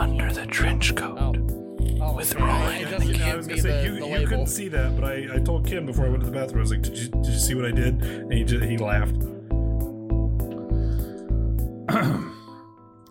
under 0.00 0.32
the 0.32 0.46
trench 0.46 0.96
coat. 0.96 1.16
Oh. 1.20 1.34
Oh, 2.02 2.14
with 2.16 2.34
okay. 2.34 2.42
Roland. 2.42 2.92
It 3.12 3.18
you 3.18 3.24
I 3.26 3.36
was 3.36 3.46
gonna 3.46 3.60
say 3.60 3.82
the, 3.82 3.86
you, 3.94 4.00
the 4.00 4.20
you 4.22 4.26
couldn't 4.26 4.46
see 4.46 4.68
that, 4.68 4.98
but 4.98 5.04
I, 5.12 5.28
I 5.34 5.38
told 5.40 5.66
Kim 5.66 5.84
before 5.84 6.06
I 6.06 6.08
went 6.08 6.20
to 6.20 6.26
the 6.26 6.32
bathroom. 6.32 6.58
I 6.60 6.62
was 6.62 6.70
like, 6.70 6.80
"Did 6.82 6.96
you, 6.96 7.08
did 7.08 7.26
you 7.26 7.38
see 7.38 7.54
what 7.54 7.66
I 7.66 7.70
did?" 7.70 8.02
And 8.02 8.32
he 8.32 8.44
just, 8.44 8.64
he 8.64 8.78
laughed. 8.78 9.14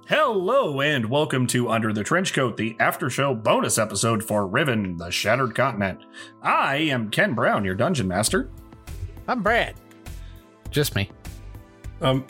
Hello 0.08 0.82
and 0.82 1.08
welcome 1.12 1.46
to 1.48 1.70
Under 1.70 1.94
the 1.94 2.04
Trench 2.04 2.34
Coat, 2.34 2.58
the 2.58 2.76
after 2.80 3.12
show 3.12 3.36
bonus 3.36 3.78
episode 3.78 4.24
for 4.24 4.48
Riven, 4.48 4.98
the 4.98 5.12
Shattered 5.12 5.54
Continent. 5.54 6.00
I 6.42 6.78
am 6.78 7.12
Ken 7.12 7.36
Brown, 7.36 7.66
your 7.66 7.76
dungeon 7.76 8.08
master. 8.08 8.50
I'm 9.28 9.44
Brad. 9.44 9.76
Just 10.72 10.96
me. 10.96 11.12
Um, 12.02 12.26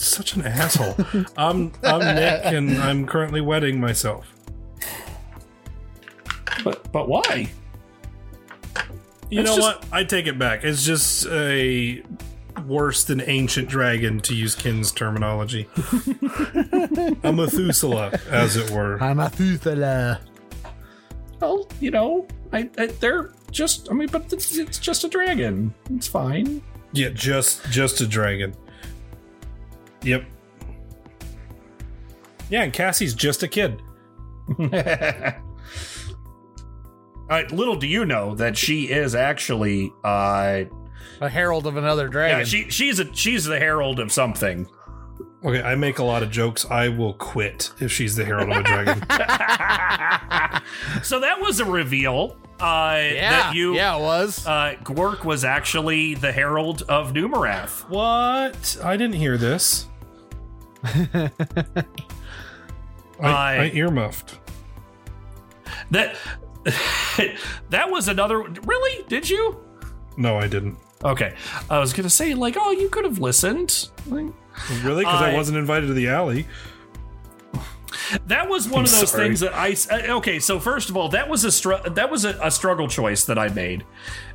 such 0.00 0.36
an 0.36 0.42
asshole. 0.46 0.96
I'm 1.36 1.72
I'm 1.82 2.00
Nick, 2.14 2.44
and 2.46 2.78
I'm 2.78 3.06
currently 3.06 3.40
wedding 3.40 3.80
myself. 3.80 4.26
But 6.64 6.90
but 6.92 7.08
why? 7.08 7.50
You 9.30 9.42
know 9.42 9.56
just... 9.56 9.60
what? 9.60 9.86
I 9.92 10.04
take 10.04 10.26
it 10.26 10.38
back. 10.38 10.64
It's 10.64 10.84
just 10.84 11.26
a 11.26 12.02
worse 12.66 13.04
than 13.04 13.20
ancient 13.22 13.68
dragon, 13.68 14.20
to 14.20 14.34
use 14.34 14.54
Ken's 14.54 14.90
terminology. 14.92 15.68
a 17.22 17.32
Methuselah, 17.32 18.18
as 18.30 18.56
it 18.56 18.70
were. 18.70 18.96
A 18.96 19.14
Methuselah. 19.14 20.20
Well, 21.40 21.68
you 21.78 21.90
know, 21.92 22.26
I, 22.52 22.70
I, 22.78 22.86
they're 22.86 23.30
just. 23.50 23.88
I 23.90 23.94
mean, 23.94 24.08
but 24.10 24.32
it's, 24.32 24.56
it's 24.56 24.78
just 24.78 25.04
a 25.04 25.08
dragon. 25.08 25.74
It's 25.90 26.08
fine. 26.08 26.62
Yeah, 26.92 27.10
just 27.10 27.68
just 27.70 28.00
a 28.00 28.06
dragon. 28.06 28.54
Yep. 30.02 30.24
Yeah, 32.50 32.62
and 32.62 32.72
Cassie's 32.72 33.14
just 33.14 33.42
a 33.44 33.48
kid. 33.48 33.78
Uh, 34.58 35.32
little 37.50 37.76
do 37.76 37.86
you 37.86 38.06
know 38.06 38.34
that 38.36 38.56
she 38.56 38.84
is 38.84 39.14
actually 39.14 39.92
uh, 40.04 40.64
a 41.20 41.28
herald 41.28 41.66
of 41.66 41.76
another 41.76 42.08
dragon. 42.08 42.38
Yeah, 42.38 42.44
she 42.44 42.70
she's 42.70 43.00
a 43.00 43.14
she's 43.14 43.44
the 43.44 43.58
herald 43.58 44.00
of 44.00 44.10
something. 44.10 44.66
Okay, 45.44 45.60
I 45.62 45.74
make 45.74 45.98
a 45.98 46.04
lot 46.04 46.22
of 46.22 46.30
jokes. 46.30 46.64
I 46.70 46.88
will 46.88 47.12
quit 47.14 47.70
if 47.80 47.92
she's 47.92 48.16
the 48.16 48.24
herald 48.24 48.48
of 48.50 48.56
a 48.58 48.62
dragon. 48.64 48.98
so 51.04 51.20
that 51.20 51.38
was 51.40 51.60
a 51.60 51.64
reveal. 51.66 52.36
Uh, 52.60 52.98
yeah, 53.04 53.30
that 53.30 53.54
you, 53.54 53.74
yeah, 53.76 53.96
it 53.96 54.00
was. 54.00 54.44
Uh, 54.44 54.74
Gwork 54.82 55.24
was 55.24 55.44
actually 55.44 56.14
the 56.14 56.32
herald 56.32 56.82
of 56.82 57.12
Nummerath. 57.12 57.88
What? 57.88 58.76
I 58.84 58.96
didn't 58.96 59.14
hear 59.14 59.36
this. 59.38 59.86
I, 60.84 61.28
I, 63.20 63.30
I 63.30 63.70
earmuffed. 63.74 64.40
That 65.92 66.16
that 67.70 67.90
was 67.90 68.08
another. 68.08 68.40
Really? 68.42 69.04
Did 69.08 69.30
you? 69.30 69.60
No, 70.16 70.36
I 70.36 70.48
didn't. 70.48 70.78
Okay, 71.04 71.36
I 71.70 71.78
was 71.78 71.92
gonna 71.92 72.10
say 72.10 72.34
like, 72.34 72.56
oh, 72.58 72.72
you 72.72 72.88
could 72.88 73.04
have 73.04 73.20
listened. 73.20 73.88
really? 74.08 74.32
Because 74.82 75.22
I 75.22 75.32
wasn't 75.34 75.58
invited 75.58 75.86
to 75.88 75.94
the 75.94 76.08
alley. 76.08 76.44
That 78.26 78.48
was 78.48 78.68
one 78.68 78.80
I'm 78.80 78.84
of 78.84 78.90
those 78.90 79.10
sorry. 79.10 79.28
things 79.36 79.40
that 79.40 79.54
I 79.54 79.74
uh, 79.90 80.16
okay. 80.18 80.38
So 80.40 80.58
first 80.58 80.90
of 80.90 80.96
all, 80.96 81.08
that 81.10 81.28
was 81.28 81.44
a 81.44 81.52
str- 81.52 81.88
that 81.90 82.10
was 82.10 82.24
a, 82.24 82.38
a 82.42 82.50
struggle 82.50 82.88
choice 82.88 83.24
that 83.24 83.38
I 83.38 83.48
made 83.48 83.84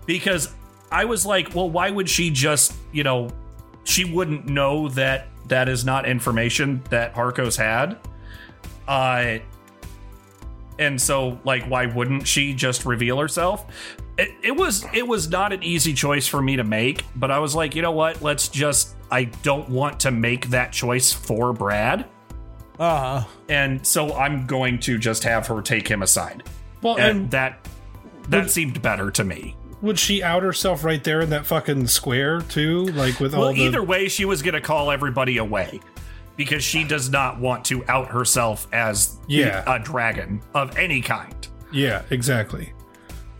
because 0.06 0.54
I 0.92 1.06
was 1.06 1.26
like, 1.26 1.54
well, 1.56 1.70
why 1.70 1.90
would 1.90 2.10
she 2.10 2.30
just 2.30 2.74
you 2.92 3.04
know 3.04 3.30
she 3.84 4.06
wouldn't 4.06 4.48
know 4.48 4.90
that 4.90 5.28
that 5.48 5.70
is 5.70 5.86
not 5.86 6.08
information 6.08 6.84
that 6.90 7.14
Harko's 7.14 7.56
had, 7.56 7.98
uh, 8.88 9.40
and 10.80 11.00
so 11.02 11.40
like 11.44 11.70
why 11.70 11.86
wouldn't 11.88 12.28
she 12.28 12.54
just 12.54 12.86
reveal 12.86 13.20
herself? 13.20 13.66
It, 14.18 14.30
it 14.44 14.56
was 14.56 14.86
it 14.94 15.08
was 15.08 15.30
not 15.30 15.54
an 15.54 15.64
easy 15.64 15.94
choice 15.94 16.28
for 16.28 16.42
me 16.42 16.56
to 16.58 16.64
make, 16.64 17.04
but 17.16 17.30
I 17.32 17.40
was 17.40 17.56
like, 17.56 17.76
you 17.76 17.82
know 17.82 17.92
what? 17.92 18.22
Let's 18.22 18.48
just 18.48 18.96
I 19.12 19.26
don't 19.44 19.70
want 19.70 20.02
to 20.02 20.12
make 20.12 20.50
that 20.50 20.72
choice 20.72 21.12
for 21.14 21.52
Brad 21.54 22.06
uh-huh. 22.80 23.26
And 23.50 23.86
so 23.86 24.14
I'm 24.16 24.46
going 24.48 24.80
to 24.82 24.98
just 24.98 25.24
have 25.24 25.48
her 25.48 25.62
take 25.62 25.88
him 25.88 26.02
aside. 26.02 26.44
Well, 26.82 26.96
and, 26.98 27.06
and 27.20 27.32
that 27.32 27.68
that 28.30 28.42
would, 28.42 28.52
seemed 28.52 28.82
better 28.82 29.12
to 29.12 29.24
me. 29.24 29.56
Would 29.82 30.00
she 30.00 30.24
out 30.24 30.44
herself 30.44 30.84
right 30.84 31.04
there 31.04 31.22
in 31.22 31.30
that 31.32 31.46
fucking 31.46 31.88
square 31.88 32.42
too? 32.42 32.86
Like 32.88 33.20
with 33.20 33.34
well, 33.34 33.46
all 33.46 33.48
Well, 33.52 33.58
either 33.62 33.84
way, 33.84 34.08
she 34.08 34.26
was 34.26 34.42
going 34.42 34.56
to 34.56 34.62
call 34.62 34.92
everybody 34.92 35.38
away 35.38 35.80
because 36.36 36.64
she 36.64 36.84
does 36.84 37.10
not 37.10 37.40
want 37.40 37.66
to 37.66 37.86
out 37.88 38.08
herself 38.10 38.68
as 38.74 39.18
yeah. 39.28 39.64
a 39.72 39.80
dragon 39.80 40.42
of 40.56 40.76
any 40.78 41.02
kind. 41.02 41.48
Yeah, 41.72 42.02
exactly. 42.10 42.74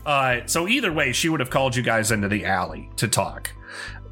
Uh, 0.06 0.40
so 0.46 0.68
either 0.68 0.92
way, 0.92 1.12
she 1.12 1.28
would 1.28 1.40
have 1.40 1.50
called 1.50 1.74
you 1.74 1.82
guys 1.82 2.12
into 2.12 2.28
the 2.28 2.44
alley 2.44 2.90
to 2.96 3.08
talk, 3.08 3.50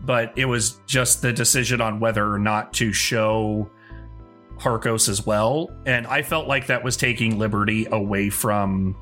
but 0.00 0.32
it 0.36 0.46
was 0.46 0.80
just 0.86 1.20
the 1.22 1.32
decision 1.32 1.80
on 1.80 2.00
whether 2.00 2.32
or 2.32 2.38
not 2.38 2.72
to 2.72 2.92
show 2.92 3.68
Harkos 4.58 5.08
as 5.08 5.24
well, 5.26 5.70
and 5.86 6.06
I 6.06 6.22
felt 6.22 6.46
like 6.46 6.66
that 6.68 6.82
was 6.84 6.96
taking 6.96 7.38
liberty 7.38 7.86
away 7.90 8.30
from 8.30 8.96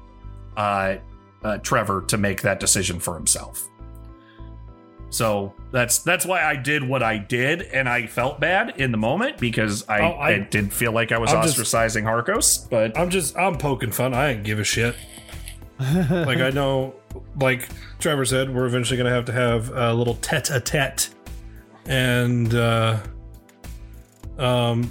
uh, 0.56 0.96
uh, 1.42 1.58
Trevor 1.58 2.02
to 2.08 2.18
make 2.18 2.42
that 2.42 2.60
decision 2.60 2.98
for 2.98 3.14
himself. 3.14 3.66
So 5.10 5.52
that's 5.72 5.98
that's 6.00 6.24
why 6.24 6.42
I 6.44 6.54
did 6.56 6.86
what 6.86 7.02
I 7.02 7.18
did, 7.18 7.62
and 7.62 7.88
I 7.88 8.06
felt 8.06 8.40
bad 8.40 8.80
in 8.80 8.92
the 8.92 8.96
moment 8.98 9.38
because 9.38 9.86
I, 9.88 10.00
oh, 10.00 10.10
I, 10.12 10.28
I 10.28 10.38
did 10.38 10.72
feel 10.72 10.92
like 10.92 11.12
I 11.12 11.18
was 11.18 11.32
I'm 11.32 11.44
ostracizing 11.44 12.26
just, 12.34 12.64
Harkos. 12.64 12.70
But 12.70 12.96
I'm 12.96 13.10
just 13.10 13.36
I'm 13.36 13.58
poking 13.58 13.90
fun. 13.90 14.14
I 14.14 14.30
ain't 14.32 14.44
give 14.44 14.60
a 14.60 14.64
shit. 14.64 14.94
like 15.80 16.38
I 16.38 16.50
know, 16.50 16.94
like 17.40 17.68
Trevor 17.98 18.24
said, 18.24 18.54
we're 18.54 18.66
eventually 18.66 18.96
gonna 18.98 19.10
have 19.10 19.24
to 19.26 19.32
have 19.32 19.70
a 19.70 19.92
little 19.92 20.14
tete 20.14 20.50
a 20.50 20.60
tete, 20.60 21.10
and 21.86 22.54
uh, 22.54 22.98
um, 24.38 24.90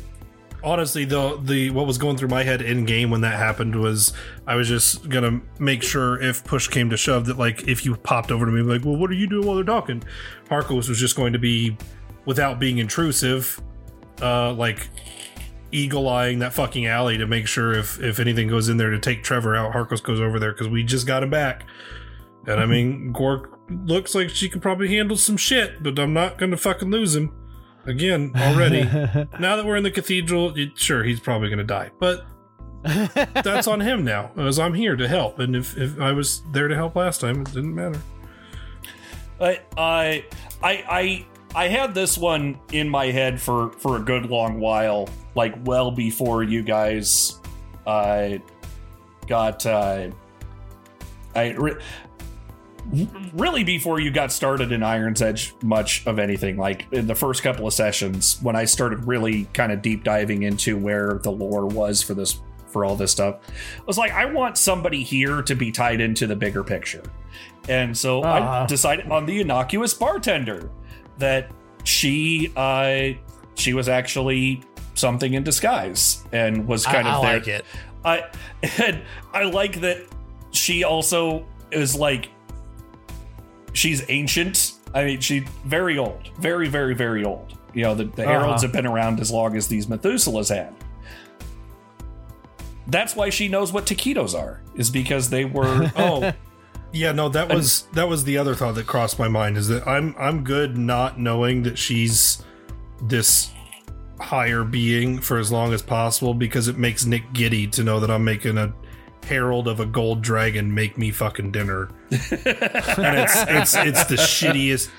honestly 0.63 1.06
though 1.06 1.38
the 1.38 1.69
what 1.69 1.88
was 1.88 1.97
going 1.97 2.17
through 2.17 2.27
my 2.27 2.44
head 2.44 2.61
in 2.61 2.83
game 2.83 3.09
when 3.09 3.21
that 3.21 3.35
happened 3.35 3.75
was 3.75 4.11
i 4.45 4.56
was 4.56 4.67
just 4.67 5.07
gonna 5.09 5.39
make 5.57 5.81
sure 5.81 6.21
if 6.21 6.44
push 6.44 6.67
came 6.67 6.89
to 6.89 6.97
shove 6.97 7.25
that 7.25 7.38
like 7.38 7.67
if 7.67 7.85
you 7.85 7.95
popped 7.97 8.31
over 8.31 8.45
to 8.45 8.51
me 8.51 8.61
like 8.61 8.83
well 8.83 8.97
what 8.97 9.09
are 9.09 9.13
you 9.15 9.27
doing 9.27 9.45
while 9.45 9.56
they're 9.56 9.63
talking 9.65 10.03
harkos 10.50 10.89
was 10.89 11.00
just 11.00 11.15
going 11.15 11.31
to 11.33 11.39
be 11.39 11.77
without 12.25 12.59
being 12.59 12.77
intrusive 12.77 13.61
uh 14.21 14.51
like 14.53 14.88
eagle 15.71 16.09
eyeing 16.09 16.39
that 16.39 16.51
fucking 16.51 16.88
alley 16.88 17.17
to 17.17 17.25
make 17.27 17.47
sure 17.47 17.71
if 17.71 18.00
if 18.01 18.19
anything 18.19 18.47
goes 18.47 18.67
in 18.67 18.75
there 18.75 18.89
to 18.89 19.00
take 19.00 19.23
trevor 19.23 19.56
out 19.56 19.71
harkos 19.71 20.03
goes 20.03 20.19
over 20.19 20.39
there 20.39 20.51
because 20.51 20.67
we 20.67 20.83
just 20.83 21.07
got 21.07 21.23
him 21.23 21.29
back 21.29 21.63
and 22.47 22.59
i 22.59 22.63
mm-hmm. 22.63 22.71
mean 22.71 23.13
Gwork 23.13 23.56
looks 23.88 24.13
like 24.13 24.29
she 24.29 24.50
could 24.50 24.61
probably 24.61 24.89
handle 24.89 25.15
some 25.15 25.38
shit 25.38 25.81
but 25.83 25.97
i'm 25.97 26.13
not 26.13 26.38
gonna 26.38 26.57
fucking 26.57 26.91
lose 26.91 27.15
him 27.15 27.31
again 27.89 28.31
already. 28.38 28.83
now 29.39 29.56
that 29.57 29.65
we're 29.65 29.75
in 29.75 29.83
the 29.83 29.91
cathedral, 29.91 30.56
it, 30.56 30.77
sure, 30.77 31.03
he's 31.03 31.19
probably 31.19 31.50
going 31.50 31.57
to 31.57 31.63
die, 31.65 31.89
but 32.00 32.25
that's 33.44 33.68
on 33.68 33.81
him 33.81 34.06
now, 34.06 34.31
as 34.38 34.57
I'm 34.59 34.74
here 34.75 34.95
to 34.95 35.07
help. 35.07 35.39
And 35.39 35.56
if, 35.56 35.75
if 35.77 36.00
I 36.00 36.13
was 36.13 36.44
there 36.51 36.69
to 36.69 36.75
help 36.75 36.95
last 36.95 37.19
time, 37.21 37.41
it 37.41 37.45
didn't 37.47 37.75
matter. 37.75 38.00
I, 39.41 39.59
I, 39.77 40.15
I, 40.63 41.25
I 41.56 41.68
had 41.68 41.94
this 41.94 42.18
one 42.18 42.59
in 42.71 42.88
my 42.89 43.07
head 43.07 43.41
for 43.41 43.71
for 43.74 43.95
a 43.97 44.00
good 44.00 44.27
long 44.27 44.59
while, 44.59 45.09
like 45.33 45.56
well 45.65 45.89
before 45.89 46.44
you 46.44 46.62
guys, 46.62 47.39
I 47.88 47.89
uh, 47.89 48.38
got. 49.25 49.65
Uh, 49.65 50.09
I 51.35 51.56
really 53.33 53.63
before 53.63 54.00
you 54.00 54.12
got 54.12 54.31
started 54.31 54.71
in 54.71 54.81
Iron's 54.81 55.21
Edge 55.21 55.53
much 55.62 56.06
of 56.07 56.18
anything. 56.19 56.57
Like 56.57 56.86
in 56.91 57.07
the 57.07 57.15
first 57.15 57.44
couple 57.44 57.68
of 57.68 57.74
sessions, 57.74 58.39
when 58.41 58.56
I 58.56 58.65
started 58.65 59.06
really 59.06 59.45
kind 59.53 59.71
of 59.71 59.81
deep 59.81 60.03
diving 60.03 60.44
into 60.44 60.77
where 60.77 61.15
the 61.24 61.31
lore 61.31 61.68
was 61.68 62.01
for 62.01 62.13
this 62.13 62.39
for 62.68 62.86
all 62.86 62.95
this 62.95 63.12
stuff, 63.12 63.38
I 63.80 63.83
was 63.86 63.97
like, 63.97 64.12
I 64.13 64.25
want 64.25 64.57
somebody 64.57 65.03
here 65.03 65.41
to 65.44 65.56
be 65.56 65.71
tied 65.71 66.01
into 66.01 66.27
the 66.27 66.36
bigger 66.36 66.63
picture. 66.63 67.03
And 67.68 67.95
so 67.97 68.21
uh-huh. 68.21 68.31
I 68.31 68.39
ah. 68.39 68.65
decided 68.65 69.09
on 69.09 69.25
the 69.25 69.39
innocuous 69.42 69.94
bartender 69.94 70.69
that 71.18 71.51
she 71.83 72.51
uh, 72.56 73.09
she 73.56 73.74
was 73.74 73.88
actually 73.89 74.63
something 74.95 75.33
in 75.33 75.44
disguise 75.44 76.24
and 76.31 76.68
was 76.68 76.85
kind 76.85 77.07
I, 77.07 77.13
of 77.18 77.24
I 77.24 77.27
there. 77.27 77.39
like 77.39 77.47
it. 77.47 77.65
I 78.03 78.24
and 78.83 79.03
I 79.33 79.44
like 79.44 79.81
that 79.81 80.01
she 80.51 80.83
also 80.83 81.45
is 81.71 81.95
like 81.95 82.30
she's 83.74 84.04
ancient. 84.10 84.74
I 84.94 85.04
mean, 85.04 85.19
she's 85.19 85.44
very 85.66 85.98
old, 85.98 86.30
very, 86.39 86.68
very, 86.69 86.95
very 86.95 87.24
old. 87.24 87.57
You 87.74 87.83
know, 87.83 87.95
the, 87.95 88.06
the 88.06 88.24
uh-huh. 88.24 88.31
heralds 88.39 88.62
have 88.63 88.71
been 88.71 88.88
around 88.88 89.19
as 89.19 89.31
long 89.31 89.56
as 89.56 89.68
these 89.68 89.88
Methuselahs 89.88 90.50
had. 90.56 90.74
That's 92.88 93.16
why 93.16 93.30
she 93.30 93.48
knows 93.48 93.71
what 93.71 93.86
taquitos 93.86 94.38
are, 94.39 94.62
is 94.75 94.89
because 94.89 95.30
they 95.30 95.45
were. 95.45 95.92
oh, 95.95 96.33
yeah, 96.92 97.12
no, 97.12 97.30
that 97.30 97.54
was 97.54 97.83
and, 97.88 97.95
that 97.98 98.10
was 98.10 98.24
the 98.24 98.39
other 98.39 98.56
thought 98.56 98.74
that 98.75 98.88
crossed 98.88 99.19
my 99.19 99.27
mind 99.27 99.57
is 99.57 99.68
that 99.68 99.88
I'm 99.88 100.16
I'm 100.18 100.44
good 100.44 100.75
not 100.75 101.19
knowing 101.19 101.62
that 101.63 101.77
she's 101.77 102.42
this 103.00 103.51
higher 104.19 104.63
being 104.63 105.19
for 105.21 105.38
as 105.38 105.51
long 105.51 105.71
as 105.71 105.83
possible 105.83 106.33
because 106.33 106.68
it 106.68 106.80
makes 106.80 107.06
Nick 107.06 107.31
giddy 107.31 107.68
to 107.68 107.83
know 107.83 108.00
that 108.00 108.10
I'm 108.10 108.24
making 108.24 108.57
a 108.57 108.74
herald 109.25 109.68
of 109.68 109.80
a 109.80 109.86
gold 109.86 110.21
dragon 110.21 110.74
make 110.74 110.98
me 110.98 111.12
fucking 111.12 111.51
dinner. 111.51 111.89
and 112.10 113.19
it's 113.19 113.44
it's 113.48 113.75
it's 113.75 114.04
the 114.06 114.16
shittiest 114.16 114.89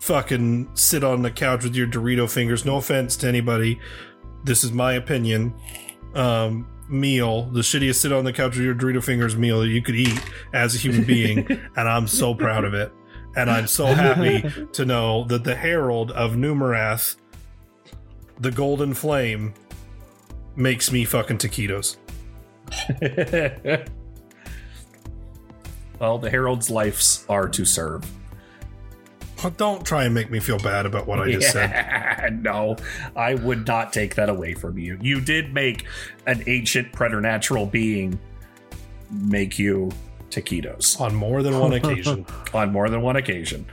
fucking 0.00 0.68
sit 0.74 1.04
on 1.04 1.22
the 1.22 1.30
couch 1.30 1.62
with 1.64 1.74
your 1.74 1.86
Dorito 1.86 2.30
fingers. 2.30 2.64
No 2.64 2.76
offense 2.76 3.16
to 3.18 3.28
anybody. 3.28 3.78
This 4.44 4.64
is 4.64 4.72
my 4.72 4.94
opinion. 4.94 5.54
Um, 6.14 6.66
meal, 6.88 7.44
the 7.44 7.60
shittiest 7.60 7.96
sit 7.96 8.12
on 8.12 8.24
the 8.24 8.32
couch 8.32 8.56
with 8.56 8.64
your 8.64 8.74
Dorito 8.74 9.02
fingers 9.02 9.36
meal 9.36 9.60
that 9.60 9.68
you 9.68 9.82
could 9.82 9.94
eat 9.94 10.18
as 10.52 10.74
a 10.74 10.78
human 10.78 11.04
being, 11.04 11.46
and 11.76 11.88
I'm 11.88 12.08
so 12.08 12.34
proud 12.34 12.64
of 12.64 12.74
it. 12.74 12.92
And 13.36 13.48
I'm 13.48 13.68
so 13.68 13.86
happy 13.86 14.42
to 14.72 14.84
know 14.84 15.22
that 15.24 15.44
the 15.44 15.54
Herald 15.54 16.10
of 16.10 16.32
Nummerath, 16.32 17.14
the 18.40 18.50
Golden 18.50 18.92
Flame, 18.92 19.54
makes 20.56 20.90
me 20.90 21.04
fucking 21.04 21.38
taquitos. 21.38 21.96
well, 25.98 26.18
the 26.18 26.30
Herald's 26.30 26.70
lives 26.70 27.24
are 27.28 27.48
to 27.48 27.64
serve. 27.64 28.04
Well, 29.42 29.52
don't 29.56 29.84
try 29.86 30.04
and 30.04 30.14
make 30.14 30.30
me 30.30 30.38
feel 30.38 30.58
bad 30.58 30.84
about 30.86 31.06
what 31.08 31.18
I 31.18 31.32
just 31.32 31.52
yeah, 31.54 32.18
said. 32.20 32.42
No, 32.44 32.76
I 33.16 33.34
would 33.36 33.66
not 33.66 33.90
take 33.92 34.14
that 34.16 34.28
away 34.28 34.52
from 34.54 34.76
you. 34.78 34.98
You 35.00 35.20
did 35.20 35.54
make 35.54 35.86
an 36.26 36.44
ancient 36.46 36.92
preternatural 36.92 37.64
being 37.66 38.18
make 39.10 39.58
you 39.58 39.90
taquitos 40.30 41.00
on 41.00 41.14
more 41.14 41.42
than 41.42 41.58
one 41.58 41.72
occasion. 41.72 42.24
on 42.54 42.70
more 42.72 42.88
than 42.90 43.00
one 43.02 43.16
occasion. 43.16 43.64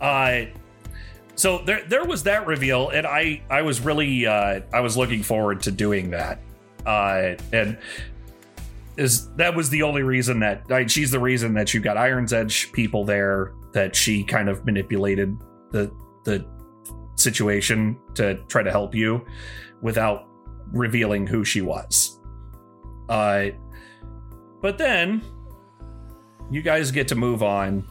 Uh, 0.00 0.42
so 1.34 1.58
there 1.64 1.82
there 1.88 2.04
was 2.04 2.24
that 2.24 2.46
reveal, 2.46 2.90
and 2.90 3.06
I 3.06 3.40
I 3.48 3.62
was 3.62 3.80
really 3.80 4.26
uh, 4.26 4.60
I 4.72 4.80
was 4.80 4.98
looking 4.98 5.22
forward 5.22 5.62
to 5.64 5.70
doing 5.70 6.10
that. 6.10 6.38
Uh, 6.84 7.34
and 7.52 7.78
is 8.96 9.30
that 9.34 9.54
was 9.54 9.70
the 9.70 9.82
only 9.82 10.02
reason 10.02 10.40
that 10.40 10.62
I, 10.70 10.86
she's 10.86 11.10
the 11.10 11.20
reason 11.20 11.54
that 11.54 11.72
you 11.72 11.80
got 11.80 11.96
Iron's 11.96 12.32
Edge 12.32 12.72
people 12.72 13.04
there 13.04 13.52
that 13.72 13.94
she 13.94 14.24
kind 14.24 14.48
of 14.48 14.64
manipulated 14.64 15.36
the 15.70 15.90
the 16.24 16.44
situation 17.16 17.98
to 18.14 18.36
try 18.48 18.62
to 18.62 18.70
help 18.70 18.94
you 18.94 19.24
without 19.82 20.26
revealing 20.72 21.26
who 21.26 21.44
she 21.44 21.60
was. 21.60 22.18
Uh, 23.08 23.46
but 24.62 24.78
then 24.78 25.22
you 26.50 26.62
guys 26.62 26.90
get 26.90 27.08
to 27.08 27.14
move 27.14 27.42
on 27.42 27.84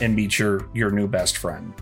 and 0.00 0.14
meet 0.14 0.38
your 0.38 0.68
your 0.74 0.90
new 0.90 1.08
best 1.08 1.36
friend. 1.36 1.72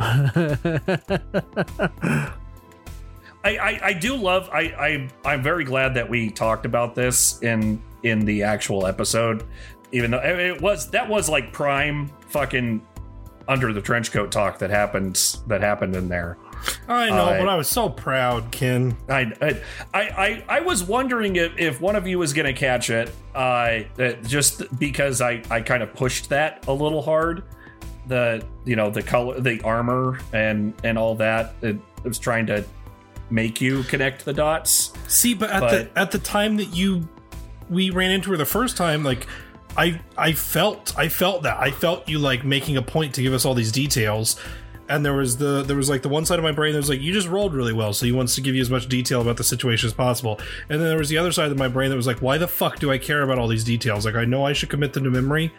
I, 0.00 1.20
I, 3.44 3.80
I 3.82 3.92
do 3.92 4.16
love 4.16 4.48
I, 4.50 4.58
I 4.58 5.08
I'm 5.30 5.42
very 5.42 5.64
glad 5.64 5.92
that 5.96 6.08
we 6.08 6.30
talked 6.30 6.64
about 6.64 6.94
this 6.94 7.38
in 7.42 7.82
in 8.02 8.24
the 8.24 8.42
actual 8.44 8.86
episode, 8.86 9.44
even 9.92 10.10
though 10.10 10.22
it 10.24 10.62
was 10.62 10.88
that 10.92 11.06
was 11.06 11.28
like 11.28 11.52
prime 11.52 12.10
fucking 12.30 12.80
under 13.46 13.74
the 13.74 13.82
trench 13.82 14.10
coat 14.10 14.32
talk 14.32 14.58
that 14.60 14.70
happened 14.70 15.20
that 15.48 15.60
happened 15.60 15.94
in 15.94 16.08
there. 16.08 16.38
I 16.88 17.10
know, 17.10 17.16
uh, 17.26 17.38
but 17.38 17.48
I 17.50 17.56
was 17.56 17.68
so 17.68 17.90
proud, 17.90 18.50
Ken. 18.52 18.96
I 19.06 19.32
I 19.92 20.02
I, 20.02 20.44
I 20.48 20.60
was 20.60 20.82
wondering 20.82 21.36
if, 21.36 21.52
if 21.58 21.78
one 21.78 21.94
of 21.96 22.06
you 22.06 22.18
was 22.18 22.32
going 22.32 22.46
to 22.46 22.58
catch 22.58 22.88
it, 22.88 23.10
uh, 23.34 23.80
just 24.24 24.62
because 24.78 25.20
I 25.20 25.42
I 25.50 25.60
kind 25.60 25.82
of 25.82 25.92
pushed 25.92 26.30
that 26.30 26.66
a 26.68 26.72
little 26.72 27.02
hard 27.02 27.42
the 28.10 28.44
you 28.66 28.76
know 28.76 28.90
the 28.90 29.02
color, 29.02 29.40
the 29.40 29.62
armor, 29.62 30.18
and 30.34 30.74
and 30.84 30.98
all 30.98 31.14
that. 31.14 31.54
It, 31.62 31.76
it 32.04 32.08
was 32.08 32.18
trying 32.18 32.44
to 32.46 32.62
make 33.30 33.60
you 33.60 33.84
connect 33.84 34.26
the 34.26 34.34
dots. 34.34 34.92
See, 35.08 35.32
but 35.32 35.48
at 35.50 35.60
but, 35.60 35.70
the 35.94 35.98
at 35.98 36.10
the 36.10 36.18
time 36.18 36.58
that 36.58 36.74
you 36.76 37.08
we 37.70 37.88
ran 37.88 38.10
into 38.10 38.30
her 38.32 38.36
the 38.36 38.44
first 38.44 38.76
time, 38.76 39.02
like 39.02 39.26
I 39.76 40.00
I 40.18 40.32
felt 40.32 40.98
I 40.98 41.08
felt 41.08 41.44
that 41.44 41.58
I 41.58 41.70
felt 41.70 42.06
you 42.08 42.18
like 42.18 42.44
making 42.44 42.76
a 42.76 42.82
point 42.82 43.14
to 43.14 43.22
give 43.22 43.32
us 43.32 43.46
all 43.46 43.54
these 43.54 43.72
details. 43.72 44.38
And 44.88 45.04
there 45.06 45.14
was 45.14 45.36
the 45.36 45.62
there 45.62 45.76
was 45.76 45.88
like 45.88 46.02
the 46.02 46.08
one 46.08 46.26
side 46.26 46.40
of 46.40 46.42
my 46.42 46.50
brain 46.50 46.72
that 46.72 46.78
was 46.78 46.88
like 46.88 47.00
you 47.00 47.12
just 47.12 47.28
rolled 47.28 47.54
really 47.54 47.72
well, 47.72 47.92
so 47.92 48.06
he 48.06 48.12
wants 48.12 48.34
to 48.34 48.40
give 48.40 48.56
you 48.56 48.60
as 48.60 48.70
much 48.70 48.88
detail 48.88 49.20
about 49.20 49.36
the 49.36 49.44
situation 49.44 49.86
as 49.86 49.94
possible. 49.94 50.40
And 50.68 50.80
then 50.80 50.88
there 50.88 50.98
was 50.98 51.08
the 51.08 51.16
other 51.18 51.30
side 51.30 51.52
of 51.52 51.56
my 51.58 51.68
brain 51.68 51.90
that 51.90 51.96
was 51.96 52.08
like, 52.08 52.18
why 52.20 52.38
the 52.38 52.48
fuck 52.48 52.80
do 52.80 52.90
I 52.90 52.98
care 52.98 53.22
about 53.22 53.38
all 53.38 53.46
these 53.46 53.62
details? 53.62 54.04
Like 54.04 54.16
I 54.16 54.24
know 54.24 54.44
I 54.44 54.52
should 54.52 54.68
commit 54.68 54.92
them 54.94 55.04
to 55.04 55.10
memory, 55.10 55.52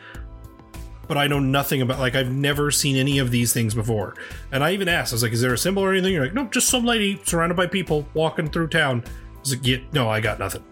but 1.13 1.17
I 1.17 1.27
know 1.27 1.39
nothing 1.39 1.81
about 1.81 1.99
like 1.99 2.15
I've 2.15 2.31
never 2.31 2.71
seen 2.71 2.95
any 2.95 3.19
of 3.19 3.31
these 3.31 3.51
things 3.51 3.75
before. 3.75 4.15
And 4.49 4.63
I 4.63 4.71
even 4.71 4.87
asked, 4.87 5.11
I 5.11 5.15
was 5.15 5.23
like, 5.23 5.33
"Is 5.33 5.41
there 5.41 5.53
a 5.53 5.57
symbol 5.57 5.83
or 5.83 5.91
anything?" 5.91 6.13
You're 6.13 6.23
like, 6.23 6.33
"No, 6.33 6.45
just 6.45 6.69
some 6.69 6.85
lady 6.85 7.19
surrounded 7.25 7.55
by 7.55 7.67
people 7.67 8.07
walking 8.13 8.49
through 8.49 8.67
town." 8.69 9.03
I 9.05 9.39
was 9.41 9.53
like, 9.53 9.67
yeah, 9.67 9.79
"No, 9.91 10.07
I 10.07 10.21
got 10.21 10.39
nothing." 10.39 10.63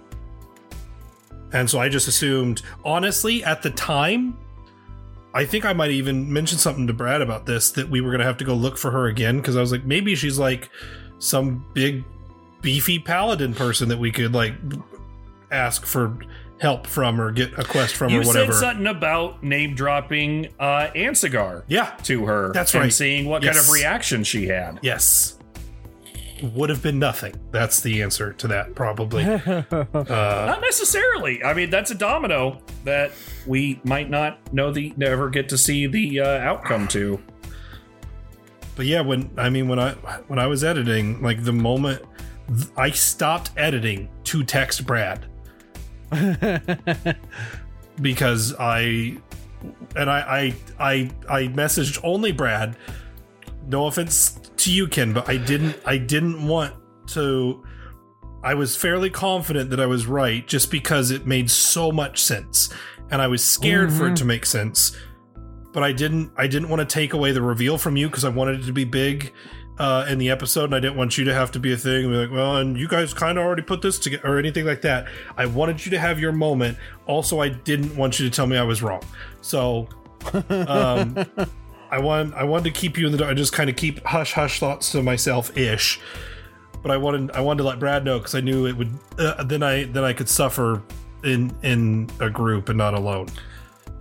And 1.52 1.70
so 1.70 1.78
I 1.80 1.90
just 1.90 2.08
assumed, 2.08 2.62
honestly, 2.86 3.44
at 3.44 3.62
the 3.64 3.72
time, 3.72 4.38
I 5.34 5.44
think 5.44 5.66
I 5.66 5.74
might 5.74 5.92
even 5.92 6.32
mention 6.32 6.58
something 6.58 6.88
to 6.88 6.94
Brad 6.94 7.22
about 7.22 7.46
this 7.46 7.72
that 7.72 7.90
we 7.90 8.00
were 8.00 8.12
going 8.12 8.20
to 8.20 8.26
have 8.26 8.38
to 8.38 8.46
go 8.46 8.54
look 8.54 8.78
for 8.78 8.92
her 8.92 9.08
again 9.08 9.38
because 9.42 9.58
I 9.58 9.60
was 9.62 9.74
like, 9.74 9.84
maybe 9.84 10.16
she's 10.16 10.40
like 10.40 10.70
some 11.18 11.66
big 11.74 12.06
beefy 12.62 12.98
paladin 12.98 13.54
person 13.54 13.90
that 13.90 13.98
we 13.98 14.10
could 14.12 14.34
like 14.34 14.54
ask 15.52 15.86
for 15.86 16.18
help 16.62 16.86
from 16.88 17.20
or 17.22 17.32
get 17.32 17.58
a 17.58 17.64
quest 17.64 17.96
from 17.96 18.12
you 18.12 18.22
or 18.22 18.26
whatever. 18.26 18.48
You 18.48 18.54
said 18.54 18.60
something 18.60 18.88
about 18.88 19.44
name 19.44 19.76
dropping 19.76 20.48
uh, 20.60 20.88
Ansigar 20.96 21.64
yeah. 21.68 21.96
to 22.04 22.26
her. 22.26 22.52
That's 22.54 22.76
right. 22.76 22.92
seeing 22.92 23.26
what 23.28 23.44
yes. 23.44 23.56
kind 23.56 23.66
of 23.68 23.72
reaction 23.74 24.24
she 24.24 24.48
had. 24.48 24.80
Yes. 24.82 25.38
Would 26.44 26.70
have 26.70 26.82
been 26.82 27.00
nothing. 27.00 27.36
That's 27.52 27.82
the 27.82 28.02
answer 28.02 28.34
to 28.34 28.48
that, 28.50 28.74
probably. 28.76 29.24
uh, 29.26 29.62
not 29.72 30.62
necessarily. 30.62 31.44
I 31.44 31.54
mean, 31.54 31.70
that's 31.70 31.92
a 31.92 31.96
domino 31.96 32.62
that 32.86 33.12
we 33.46 33.82
might 33.84 34.10
not 34.10 34.54
know 34.54 34.72
the 34.72 34.94
never 34.96 35.30
get 35.30 35.50
to 35.50 35.58
see 35.58 35.88
the 35.88 36.22
uh, 36.22 36.28
outcome 36.40 36.88
to. 36.90 37.22
But 38.78 38.86
yeah, 38.86 39.02
when 39.02 39.30
I 39.36 39.50
mean 39.50 39.68
when 39.68 39.80
I 39.80 39.92
when 40.28 40.40
I 40.40 40.48
was 40.48 40.64
editing, 40.64 41.22
like 41.22 41.44
the 41.44 41.52
moment 41.52 42.02
I 42.78 42.92
stopped 42.92 43.52
editing 43.58 44.08
to 44.24 44.46
text 44.46 44.86
Brad 44.86 45.26
because 48.02 48.56
I 48.60 49.18
and 49.96 50.10
I, 50.10 50.56
I 50.56 50.56
I 50.80 51.12
I 51.30 51.44
messaged 51.48 52.00
only 52.04 52.32
Brad. 52.32 52.76
No 53.68 53.86
offense 53.88 54.40
to 54.58 54.72
you, 54.72 54.88
Ken, 54.88 55.14
but 55.14 55.30
I 55.30 55.38
didn't 55.38 55.78
I 55.86 55.98
didn't 55.98 56.46
want 56.46 56.74
to. 57.08 57.64
I 58.42 58.54
was 58.56 58.76
fairly 58.76 59.10
confident 59.10 59.70
that 59.72 59.80
I 59.80 59.86
was 59.86 60.08
right, 60.08 60.48
just 60.48 60.72
because 60.72 61.12
it 61.12 61.28
made 61.28 61.52
so 61.52 61.92
much 61.92 62.20
sense, 62.22 62.74
and 63.12 63.22
I 63.22 63.28
was 63.28 63.44
scared 63.48 63.90
mm-hmm. 63.90 63.98
for 63.98 64.08
it 64.08 64.10
to 64.12 64.16
mm-hmm. 64.22 64.28
make 64.28 64.46
sense. 64.46 64.96
But 65.74 65.84
I 65.84 65.92
didn't 65.92 66.32
I 66.38 66.48
didn't 66.48 66.70
want 66.70 66.80
to 66.88 66.92
take 66.92 67.14
away 67.14 67.32
the 67.34 67.42
reveal 67.44 67.78
from 67.78 67.96
you 67.98 68.08
because 68.08 68.26
I 68.26 68.30
wanted 68.30 68.62
it 68.62 68.66
to 68.66 68.74
be 68.74 68.86
big, 68.86 69.32
uh, 69.80 70.06
in 70.10 70.18
the 70.18 70.30
episode, 70.30 70.66
and 70.66 70.76
I 70.76 70.80
didn't 70.82 70.98
want 70.98 71.18
you 71.18 71.24
to 71.26 71.34
have 71.34 71.52
to 71.54 71.60
be 71.60 71.72
a 71.72 71.78
thing. 71.78 72.04
And 72.06 72.14
be 72.14 72.18
like, 72.18 72.32
well, 72.32 72.58
and 72.58 72.78
you 72.78 72.88
guys 72.88 73.14
kind 73.14 73.38
of 73.38 73.46
already 73.46 73.62
put 73.62 73.82
this 73.82 73.98
together, 73.98 74.28
or 74.28 74.38
anything 74.38 74.66
like 74.66 74.82
that. 74.82 75.08
I 75.38 75.46
wanted 75.46 75.84
you 75.86 75.92
to 75.92 76.00
have 76.00 76.20
your 76.20 76.34
moment. 76.34 76.78
Also, 77.08 77.40
I 77.40 77.48
didn't 77.50 77.96
want 77.96 78.20
you 78.20 78.30
to 78.30 78.36
tell 78.36 78.46
me 78.46 78.58
I 78.58 78.64
was 78.64 78.84
wrong. 78.84 79.02
So, 79.42 79.88
um, 80.50 81.16
I 81.90 81.98
want 81.98 82.34
I 82.36 82.44
wanted 82.44 82.74
to 82.74 82.80
keep 82.80 82.98
you 82.98 83.06
in 83.06 83.14
the 83.14 83.18
dark. 83.18 83.32
I 83.32 83.34
just 83.34 83.54
kind 83.54 83.70
of 83.70 83.78
keep 83.78 84.06
hush 84.06 84.34
hush 84.34 84.60
thoughts 84.60 84.92
to 84.92 85.02
myself 85.02 85.56
ish. 85.58 86.00
But 86.82 86.92
I 86.92 86.98
wanted 86.98 87.32
I 87.32 87.40
wanted 87.40 87.60
to 87.64 87.70
let 87.70 87.80
Brad 87.80 88.04
know 88.04 88.18
because 88.20 88.36
I 88.36 88.42
knew 88.42 88.66
it 88.68 88.74
would. 88.74 88.92
Uh, 89.18 89.44
then 89.46 89.64
I 89.64 89.86
then 89.86 90.04
I 90.04 90.12
could 90.12 90.28
suffer 90.28 90.82
in 91.24 91.56
in 91.64 92.10
a 92.20 92.30
group 92.30 92.68
and 92.68 92.78
not 92.78 92.94
alone. 92.96 93.28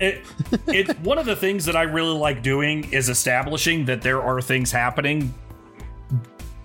It, 0.01 0.25
it 0.69 0.97
one 1.01 1.19
of 1.19 1.27
the 1.27 1.35
things 1.35 1.65
that 1.65 1.75
I 1.75 1.83
really 1.83 2.17
like 2.17 2.41
doing 2.43 2.93
is 2.93 3.09
establishing 3.09 3.85
that 3.87 4.01
there 4.01 4.23
are 4.23 4.41
things 4.41 4.71
happening 4.71 5.35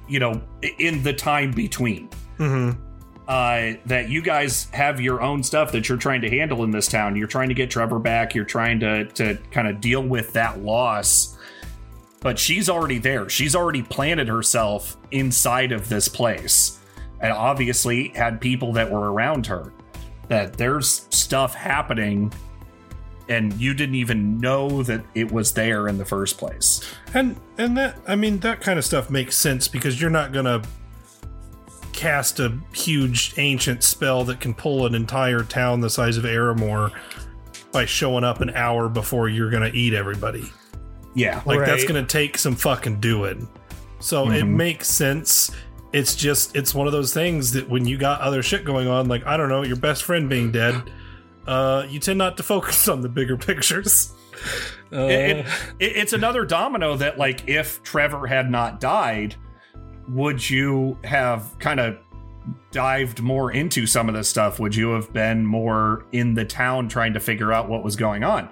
you 0.08 0.20
know, 0.20 0.42
in 0.80 1.04
the 1.04 1.14
time 1.14 1.52
between. 1.52 2.10
Mm-hmm. 2.38 2.80
Uh, 3.26 3.72
that 3.86 4.10
you 4.10 4.22
guys 4.22 4.68
have 4.72 5.00
your 5.00 5.22
own 5.22 5.42
stuff 5.42 5.72
that 5.72 5.88
you're 5.88 5.98
trying 5.98 6.20
to 6.20 6.30
handle 6.30 6.62
in 6.66 6.72
this 6.72 6.88
town. 6.88 7.16
You're 7.16 7.28
trying 7.30 7.48
to 7.48 7.56
get 7.56 7.70
Trevor 7.70 7.98
back. 8.00 8.36
You're 8.36 8.44
trying 8.44 8.82
to 8.82 9.06
to 9.06 9.36
kind 9.52 9.70
of 9.70 9.80
deal 9.80 10.04
with 10.04 10.34
that 10.34 10.62
loss. 10.62 11.38
But 12.20 12.38
she's 12.38 12.70
already 12.70 13.00
there. 13.00 13.30
She's 13.30 13.56
already 13.56 13.82
planted 13.82 14.28
herself 14.28 14.98
inside 15.12 15.72
of 15.72 15.88
this 15.88 16.10
place, 16.10 16.80
and 17.22 17.32
obviously 17.32 18.10
had 18.10 18.42
people 18.42 18.74
that 18.74 18.92
were 18.92 19.14
around 19.14 19.48
her. 19.48 19.72
That 20.28 20.58
there's 20.58 21.08
stuff 21.10 21.56
happening 21.56 22.34
and 23.30 23.54
you 23.54 23.74
didn't 23.74 23.96
even 23.96 24.38
know 24.40 24.84
that 24.84 25.04
it 25.16 25.32
was 25.32 25.54
there 25.54 25.88
in 25.88 25.98
the 25.98 26.06
first 26.06 26.38
place. 26.38 26.82
And 27.14 27.36
and 27.58 27.78
that 27.78 27.96
I 28.08 28.16
mean 28.16 28.40
that 28.40 28.62
kind 28.62 28.78
of 28.78 28.86
stuff 28.86 29.10
makes 29.10 29.36
sense 29.38 29.68
because 29.68 30.00
you're 30.00 30.10
not 30.10 30.32
going 30.34 30.46
to 30.46 30.62
cast 31.94 32.40
a 32.40 32.58
huge 32.74 33.34
ancient 33.38 33.84
spell 33.84 34.24
that 34.26 34.40
can 34.40 34.54
pull 34.54 34.86
an 34.86 34.96
entire 34.96 35.44
town 35.44 35.80
the 35.82 35.90
size 35.90 36.18
of 36.18 36.24
Aramore 36.24 36.92
by 37.72 37.86
showing 37.86 38.24
up 38.24 38.42
an 38.42 38.50
hour 38.52 38.90
before 38.90 39.30
you're 39.30 39.50
going 39.50 39.64
to 39.70 39.78
eat 39.78 39.94
everybody. 39.94 40.52
Yeah. 41.16 41.42
Like 41.46 41.60
right. 41.60 41.66
that's 41.66 41.84
going 41.86 42.04
to 42.04 42.12
take 42.12 42.38
some 42.38 42.56
fucking 42.56 43.00
doing. 43.00 43.48
So 44.00 44.26
mm-hmm. 44.26 44.34
it 44.34 44.44
makes 44.46 44.90
sense. 44.90 45.52
It's 45.94 46.16
just 46.16 46.56
it's 46.56 46.74
one 46.74 46.88
of 46.88 46.94
those 46.94 47.14
things 47.14 47.52
that 47.52 47.70
when 47.70 47.86
you 47.86 47.98
got 47.98 48.20
other 48.20 48.42
shit 48.44 48.66
going 48.66 48.88
on 48.88 49.08
like 49.08 49.26
I 49.26 49.38
don't 49.38 49.50
know, 49.50 49.64
your 49.64 49.76
best 49.78 50.04
friend 50.04 50.28
being 50.30 50.52
dead 50.52 50.84
uh, 51.48 51.86
you 51.90 52.00
tend 52.00 52.18
not 52.18 52.38
to 52.38 52.44
focus 52.44 52.88
on 52.88 53.02
the 53.02 53.10
bigger 53.10 53.38
pictures. 53.38 54.14
Uh, 54.92 55.08
it, 55.08 55.38
it, 55.80 55.98
it's 55.98 56.14
another 56.14 56.46
domino 56.46 56.96
that, 56.98 57.18
like, 57.18 57.48
if 57.48 57.82
Trevor 57.84 58.28
had 58.28 58.50
not 58.50 58.80
died, 58.80 59.36
would 60.10 60.48
you 60.50 60.98
have 61.04 61.58
kind 61.60 61.80
of 61.80 61.98
dived 62.72 63.22
more 63.22 63.52
into 63.52 63.88
some 63.88 64.10
of 64.10 64.16
this 64.16 64.28
stuff? 64.30 64.60
Would 64.60 64.76
you 64.76 64.90
have 64.92 65.14
been 65.14 65.46
more 65.46 66.06
in 66.12 66.34
the 66.34 66.46
town 66.46 66.90
trying 66.90 67.14
to 67.14 67.20
figure 67.20 67.54
out 67.54 67.70
what 67.70 67.84
was 67.84 67.96
going 67.96 68.24
on? 68.24 68.50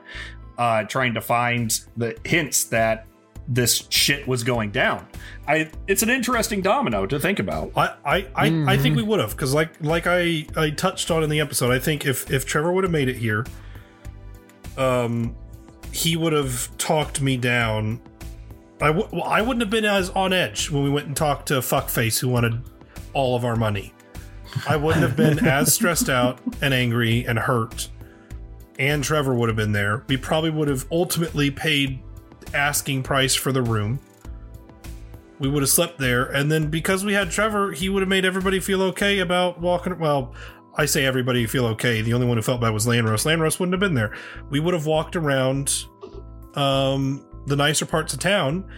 Uh, 0.57 0.83
trying 0.83 1.13
to 1.15 1.21
find 1.21 1.79
the 1.98 2.17
hints 2.24 2.65
that 2.65 3.07
this 3.48 3.88
shit 3.89 4.27
was 4.27 4.43
going 4.43 4.71
down. 4.71 5.07
I 5.48 5.69
it's 5.88 6.03
an 6.03 6.10
interesting 6.10 6.62
domino 6.62 7.05
to 7.05 7.19
think 7.19 7.39
about. 7.39 7.71
I 7.75 7.95
I, 8.05 8.15
I, 8.36 8.50
mm-hmm. 8.50 8.69
I 8.69 8.77
think 8.77 8.93
hmm. 8.93 8.98
we 8.98 9.03
would 9.03 9.19
have 9.19 9.31
because 9.31 9.53
like 9.53 9.81
like 9.83 10.05
I 10.07 10.45
I 10.55 10.69
touched 10.71 11.12
on 11.12 11.24
in 11.24 11.29
the 11.29 11.39
episode. 11.39 11.71
I 11.71 11.79
think 11.79 12.05
if 12.05 12.31
if 12.31 12.45
Trevor 12.45 12.71
would 12.71 12.83
have 12.83 12.91
made 12.91 13.10
it 13.10 13.17
here, 13.17 13.45
um, 14.77 15.36
he 15.91 16.15
would 16.15 16.33
have 16.33 16.75
talked 16.77 17.21
me 17.21 17.38
down. 17.38 18.00
I 18.81 18.89
well, 18.91 19.24
I 19.24 19.41
wouldn't 19.41 19.62
have 19.62 19.69
been 19.69 19.86
as 19.86 20.10
on 20.12 20.33
edge 20.33 20.69
when 20.69 20.83
we 20.83 20.89
went 20.89 21.07
and 21.07 21.15
talked 21.15 21.48
to 21.48 21.55
fuckface 21.60 22.19
who 22.19 22.29
wanted 22.29 22.62
all 23.13 23.36
of 23.36 23.43
our 23.45 23.55
money. 23.55 23.93
I 24.67 24.75
wouldn't 24.75 25.03
have 25.03 25.15
been 25.15 25.45
as 25.45 25.74
stressed 25.74 26.10
out 26.10 26.39
and 26.62 26.74
angry 26.74 27.25
and 27.25 27.39
hurt. 27.39 27.89
And 28.79 29.03
Trevor 29.03 29.33
would 29.36 29.48
have 29.48 29.55
been 29.55 29.71
there. 29.71 30.03
We 30.07 30.17
probably 30.17 30.50
would 30.50 30.67
have 30.67 30.88
ultimately 30.91 31.51
paid 31.51 32.01
asking 32.53 33.03
price 33.03 33.36
for 33.36 33.51
the 33.51 33.62
room. 33.62 34.00
We 35.39 35.50
would 35.50 35.63
have 35.63 35.69
slept 35.69 35.98
there, 35.98 36.24
and 36.25 36.51
then 36.51 36.69
because 36.69 37.03
we 37.03 37.13
had 37.13 37.31
Trevor, 37.31 37.71
he 37.71 37.89
would 37.89 38.01
have 38.01 38.10
made 38.10 38.25
everybody 38.25 38.60
feel 38.60 38.81
okay 38.83 39.19
about 39.19 39.60
walking. 39.60 39.98
Well, 39.98 40.36
I 40.77 40.86
say 40.86 41.03
everybody 41.03 41.48
feel 41.48 41.65
okay. 41.67 42.01
The 42.01 42.13
only 42.13 42.27
one 42.27 42.38
who 42.38 42.43
felt 42.43 42.62
bad 42.62 42.69
was 42.74 42.86
Landros. 42.86 43.25
Landros 43.25 43.60
wouldn't 43.60 43.74
have 43.74 43.79
been 43.79 43.95
there. 43.95 44.13
We 44.51 44.60
would 44.60 44.75
have 44.75 44.86
walked 44.86 45.15
around 45.15 45.86
um, 46.55 47.25
the 47.48 47.55
nicer 47.55 47.88
parts 47.88 48.13
of 48.13 48.19
town, 48.19 48.69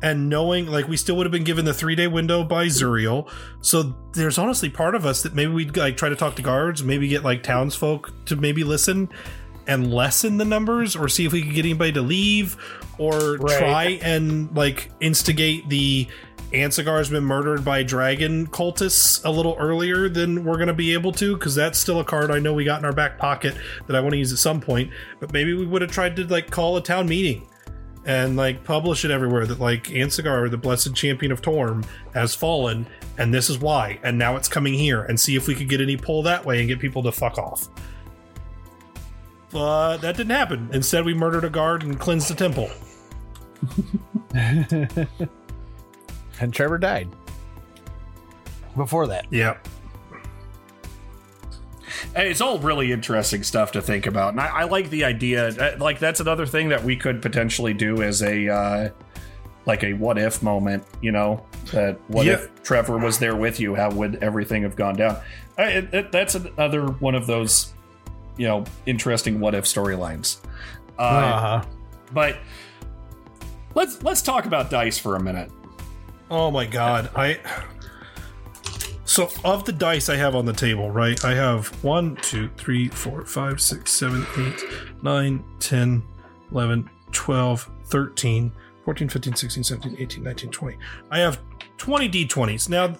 and 0.00 0.28
knowing 0.28 0.66
like 0.70 0.86
we 0.86 0.96
still 0.96 1.16
would 1.16 1.26
have 1.26 1.32
been 1.32 1.42
given 1.42 1.64
the 1.64 1.74
three 1.74 1.96
day 1.96 2.06
window 2.06 2.44
by 2.44 2.66
Zuriel. 2.66 3.28
So 3.60 3.96
there's 4.12 4.38
honestly 4.38 4.70
part 4.70 4.94
of 4.94 5.04
us 5.04 5.24
that 5.24 5.34
maybe 5.34 5.50
we'd 5.52 5.76
like 5.76 5.96
try 5.96 6.08
to 6.08 6.14
talk 6.16 6.36
to 6.36 6.42
guards, 6.42 6.84
maybe 6.84 7.08
get 7.08 7.24
like 7.24 7.42
townsfolk 7.42 8.12
to 8.26 8.36
maybe 8.36 8.62
listen, 8.62 9.08
and 9.66 9.92
lessen 9.92 10.36
the 10.36 10.44
numbers 10.44 10.96
or 10.96 11.08
see 11.08 11.24
if 11.26 11.32
we 11.32 11.42
could 11.42 11.52
get 11.54 11.64
anybody 11.64 11.92
to 11.92 12.02
leave 12.02 12.56
or 12.98 13.36
right. 13.38 13.58
try 13.58 13.82
and 14.02 14.54
like 14.56 14.90
instigate 15.00 15.68
the 15.68 16.06
Ansigar's 16.52 17.10
been 17.10 17.24
murdered 17.24 17.64
by 17.64 17.82
dragon 17.82 18.46
cultists 18.46 19.24
a 19.24 19.30
little 19.30 19.56
earlier 19.58 20.08
than 20.08 20.44
we're 20.44 20.56
going 20.56 20.68
to 20.68 20.74
be 20.74 20.92
able 20.92 21.10
to 21.12 21.36
because 21.36 21.54
that's 21.56 21.78
still 21.78 21.98
a 21.98 22.04
card 22.04 22.30
I 22.30 22.38
know 22.38 22.54
we 22.54 22.64
got 22.64 22.78
in 22.78 22.84
our 22.84 22.92
back 22.92 23.18
pocket 23.18 23.56
that 23.86 23.96
I 23.96 24.00
want 24.00 24.12
to 24.12 24.18
use 24.18 24.32
at 24.32 24.38
some 24.38 24.60
point. 24.60 24.92
But 25.18 25.32
maybe 25.32 25.54
we 25.54 25.66
would 25.66 25.82
have 25.82 25.90
tried 25.90 26.14
to 26.16 26.24
like 26.26 26.48
call 26.48 26.76
a 26.76 26.82
town 26.82 27.08
meeting 27.08 27.48
and 28.04 28.36
like 28.36 28.62
publish 28.62 29.04
it 29.04 29.10
everywhere 29.10 29.44
that 29.44 29.58
like 29.58 29.84
Ansigar, 29.88 30.48
the 30.48 30.56
blessed 30.56 30.94
champion 30.94 31.32
of 31.32 31.42
Torm, 31.42 31.84
has 32.14 32.32
fallen 32.36 32.86
and 33.18 33.34
this 33.34 33.50
is 33.50 33.58
why 33.58 33.98
and 34.04 34.16
now 34.16 34.36
it's 34.36 34.48
coming 34.48 34.74
here 34.74 35.02
and 35.02 35.18
see 35.18 35.34
if 35.34 35.48
we 35.48 35.54
could 35.56 35.68
get 35.68 35.80
any 35.80 35.96
pull 35.96 36.22
that 36.22 36.46
way 36.46 36.60
and 36.60 36.68
get 36.68 36.78
people 36.78 37.02
to 37.02 37.10
fuck 37.12 37.38
off. 37.38 37.68
But 39.50 39.98
that 39.98 40.16
didn't 40.16 40.32
happen. 40.32 40.68
Instead, 40.72 41.04
we 41.04 41.14
murdered 41.14 41.44
a 41.44 41.50
guard 41.50 41.82
and 41.82 41.98
cleansed 41.98 42.28
the 42.28 42.34
temple. 42.34 42.70
and 46.40 46.52
Trevor 46.52 46.78
died 46.78 47.08
before 48.76 49.06
that. 49.06 49.26
Yep. 49.30 49.68
Hey, 52.14 52.30
it's 52.30 52.40
all 52.40 52.58
really 52.58 52.92
interesting 52.92 53.42
stuff 53.42 53.72
to 53.72 53.82
think 53.82 54.06
about, 54.06 54.30
and 54.34 54.40
I, 54.40 54.46
I, 54.46 54.64
like 54.64 54.90
the 54.90 55.04
idea. 55.04 55.48
Uh, 55.48 55.76
like 55.78 55.98
that's 55.98 56.20
another 56.20 56.44
thing 56.46 56.68
that 56.70 56.82
we 56.84 56.96
could 56.96 57.22
potentially 57.22 57.72
do 57.74 58.02
as 58.02 58.22
a 58.22 58.48
uh, 58.52 58.88
like 59.64 59.82
a 59.82 59.92
what 59.94 60.18
if 60.18 60.42
moment. 60.42 60.84
You 61.00 61.12
know, 61.12 61.46
that 61.72 61.98
what 62.08 62.26
yeah. 62.26 62.34
if 62.34 62.62
Trevor 62.62 62.98
was 62.98 63.18
there 63.18 63.34
with 63.34 63.60
you? 63.60 63.74
How 63.74 63.90
would 63.90 64.16
everything 64.22 64.62
have 64.62 64.76
gone 64.76 64.96
down? 64.96 65.16
I, 65.58 65.62
it, 65.90 66.12
that's 66.12 66.34
another 66.34 66.86
one 66.86 67.14
of 67.14 67.26
those 67.26 67.72
you 68.36 68.46
know 68.46 68.64
interesting 68.86 69.40
what 69.40 69.54
if 69.54 69.64
storylines. 69.64 70.38
Uh, 70.98 71.02
uh-huh. 71.02 71.64
But 72.12 72.38
let's 73.74 74.02
let's 74.02 74.22
talk 74.22 74.46
about 74.46 74.70
dice 74.70 74.98
for 74.98 75.16
a 75.16 75.20
minute. 75.22 75.50
Oh 76.30 76.50
my 76.50 76.66
god, 76.66 77.10
I. 77.14 77.40
So 79.04 79.30
of 79.44 79.64
the 79.64 79.72
dice 79.72 80.08
I 80.08 80.16
have 80.16 80.34
on 80.34 80.44
the 80.44 80.52
table, 80.52 80.90
right? 80.90 81.24
I 81.24 81.32
have 81.34 81.68
1, 81.82 82.16
2, 82.16 82.48
3, 82.56 82.88
4, 82.88 83.24
5, 83.24 83.60
6, 83.60 83.90
7, 83.90 84.26
8, 84.36 84.64
9, 85.00 85.44
10, 85.60 86.02
11, 86.52 86.90
12, 87.12 87.70
13, 87.84 88.52
14, 88.84 89.08
15, 89.08 89.34
16, 89.34 89.64
17, 89.64 89.96
18, 90.00 90.22
19, 90.24 90.50
20. 90.50 90.76
I 91.12 91.18
have 91.20 91.40
20 91.78 92.08
d20s. 92.26 92.68
Now, 92.68 92.94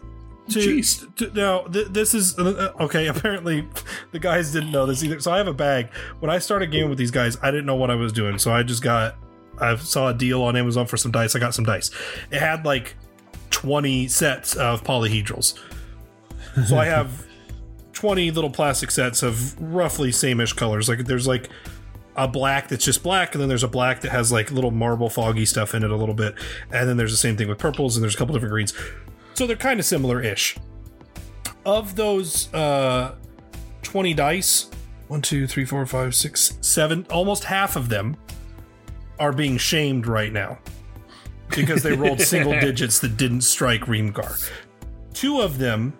to, 0.49 0.83
to 1.17 1.31
now 1.35 1.61
th- 1.63 1.89
this 1.89 2.15
is 2.15 2.39
uh, 2.39 2.73
uh 2.79 2.83
okay 2.85 3.07
apparently 3.09 3.67
the 4.13 4.19
guys 4.19 4.53
didn't 4.53 4.71
know 4.71 4.87
this 4.87 5.03
either 5.03 5.19
so 5.21 5.33
i 5.33 5.39
have 5.39 5.49
a 5.49 5.53
bag 5.55 5.89
when 6.21 6.31
i 6.31 6.39
started 6.39 6.71
gaming 6.71 6.89
with 6.89 6.99
these 6.99 7.11
guys 7.11 7.37
i 7.43 7.51
didn't 7.51 7.67
know 7.67 7.75
what 7.75 7.91
i 7.91 7.95
was 7.95 8.13
doing 8.13 8.39
so 8.39 8.53
i 8.53 8.63
just 8.63 8.83
got 8.83 9.17
i 9.59 9.75
saw 9.77 10.09
a 10.09 10.15
deal 10.15 10.43
on 10.43 10.57
amazon 10.57 10.87
for 10.87 10.97
some 10.97 11.11
dice 11.11 11.35
i 11.35 11.39
got 11.39 11.55
some 11.55 11.65
dice 11.65 11.91
it 12.31 12.39
had 12.39 12.65
like 12.65 12.97
20 13.51 14.07
sets 14.09 14.55
of 14.55 14.85
polyhedrals 14.85 15.59
so 16.67 16.79
i 16.79 16.85
have 16.85 17.27
20 17.93 18.31
little 18.31 18.51
plastic 18.51 18.91
sets 18.91 19.23
of 19.23 19.59
roughly 19.61 20.13
same-ish 20.13 20.53
colors 20.53 20.89
like 20.89 20.99
there's 21.07 21.27
like 21.27 21.49
a 22.19 22.27
black 22.27 22.69
that's 22.69 22.87
just 22.87 23.03
black, 23.03 23.35
and 23.35 23.43
then 23.43 23.49
there's 23.51 23.63
a 23.63 23.69
black 23.69 24.01
that 24.01 24.11
has 24.11 24.33
like 24.33 24.51
little 24.51 24.71
marble 24.71 25.11
foggy 25.11 25.45
stuff 25.45 25.75
in 25.75 25.85
it 25.85 25.91
a 25.91 25.97
little 25.97 26.15
bit, 26.15 26.35
and 26.71 26.89
then 26.89 26.97
there's 26.97 27.11
the 27.11 27.17
same 27.19 27.37
thing 27.37 27.47
with 27.47 27.59
purples, 27.59 27.95
and 27.95 28.03
there's 28.03 28.15
a 28.15 28.17
couple 28.17 28.33
different 28.33 28.53
greens. 28.53 28.73
So 29.37 29.47
they're 29.47 29.55
kind 29.57 29.79
of 29.79 29.85
similar 29.85 30.23
ish. 30.23 30.57
Of 31.67 31.95
those 31.95 32.53
uh, 32.55 33.17
20 33.83 34.15
dice, 34.15 34.71
one, 35.09 35.21
two, 35.21 35.47
three, 35.47 35.67
four, 35.67 35.85
five, 35.85 36.15
six, 36.15 36.57
seven, 36.63 37.07
almost 37.11 37.45
half 37.45 37.77
of 37.77 37.91
them 37.91 38.17
are 39.19 39.33
being 39.33 39.59
shamed 39.59 40.07
right 40.07 40.33
now 40.33 40.59
because 41.51 41.83
they 41.83 41.93
rolled 41.93 42.21
single 42.23 42.53
digits 42.53 42.99
that 43.01 43.19
didn't 43.19 43.43
strike 43.43 43.83
Reamgar. 43.83 44.49
Two 45.13 45.43
of 45.43 45.59
them, 45.59 45.93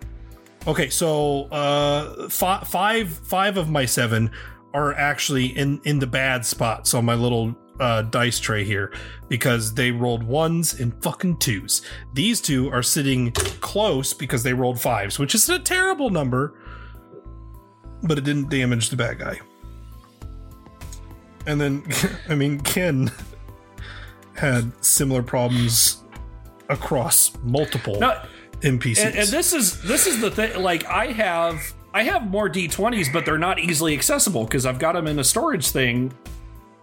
okay, 0.65 0.89
so 0.89 1.43
uh, 1.51 2.25
f- 2.25 2.67
five, 2.67 3.07
five 3.13 3.57
of 3.57 3.69
my 3.69 3.85
seven 3.85 4.31
are 4.73 4.93
actually 4.95 5.45
in 5.57 5.79
in 5.85 5.99
the 5.99 6.07
bad 6.07 6.43
spots 6.43 6.93
on 6.95 7.05
my 7.05 7.13
little 7.15 7.55
uh, 7.79 8.01
dice 8.03 8.39
tray 8.39 8.63
here 8.63 8.91
because 9.27 9.73
they 9.73 9.91
rolled 9.91 10.23
ones 10.23 10.79
and 10.79 10.93
fucking 11.03 11.37
twos. 11.37 11.81
These 12.13 12.41
two 12.41 12.69
are 12.71 12.83
sitting 12.83 13.31
close 13.31 14.13
because 14.13 14.43
they 14.43 14.53
rolled 14.53 14.79
fives, 14.79 15.19
which 15.19 15.35
is 15.35 15.47
a 15.49 15.59
terrible 15.59 16.09
number, 16.09 16.53
but 18.03 18.17
it 18.17 18.23
didn't 18.23 18.49
damage 18.49 18.89
the 18.89 18.95
bad 18.95 19.19
guy. 19.19 19.39
And 21.45 21.61
then, 21.61 21.83
I 22.29 22.35
mean, 22.35 22.59
Ken 22.61 23.11
had 24.35 24.71
similar 24.83 25.23
problems 25.23 26.03
across 26.69 27.31
multiple 27.43 27.99
now, 27.99 28.23
NPCs. 28.61 29.05
And, 29.05 29.15
and 29.15 29.27
this 29.29 29.53
is 29.53 29.81
this 29.83 30.05
is 30.07 30.19
the 30.19 30.29
thing. 30.31 30.61
Like, 30.61 30.85
I 30.85 31.07
have 31.07 31.59
I 31.93 32.03
have 32.03 32.27
more 32.29 32.49
D20s, 32.49 33.11
but 33.13 33.25
they're 33.25 33.37
not 33.37 33.59
easily 33.59 33.93
accessible 33.93 34.43
because 34.43 34.65
I've 34.65 34.77
got 34.79 34.93
them 34.93 35.07
in 35.07 35.17
a 35.19 35.23
storage 35.23 35.69
thing 35.69 36.11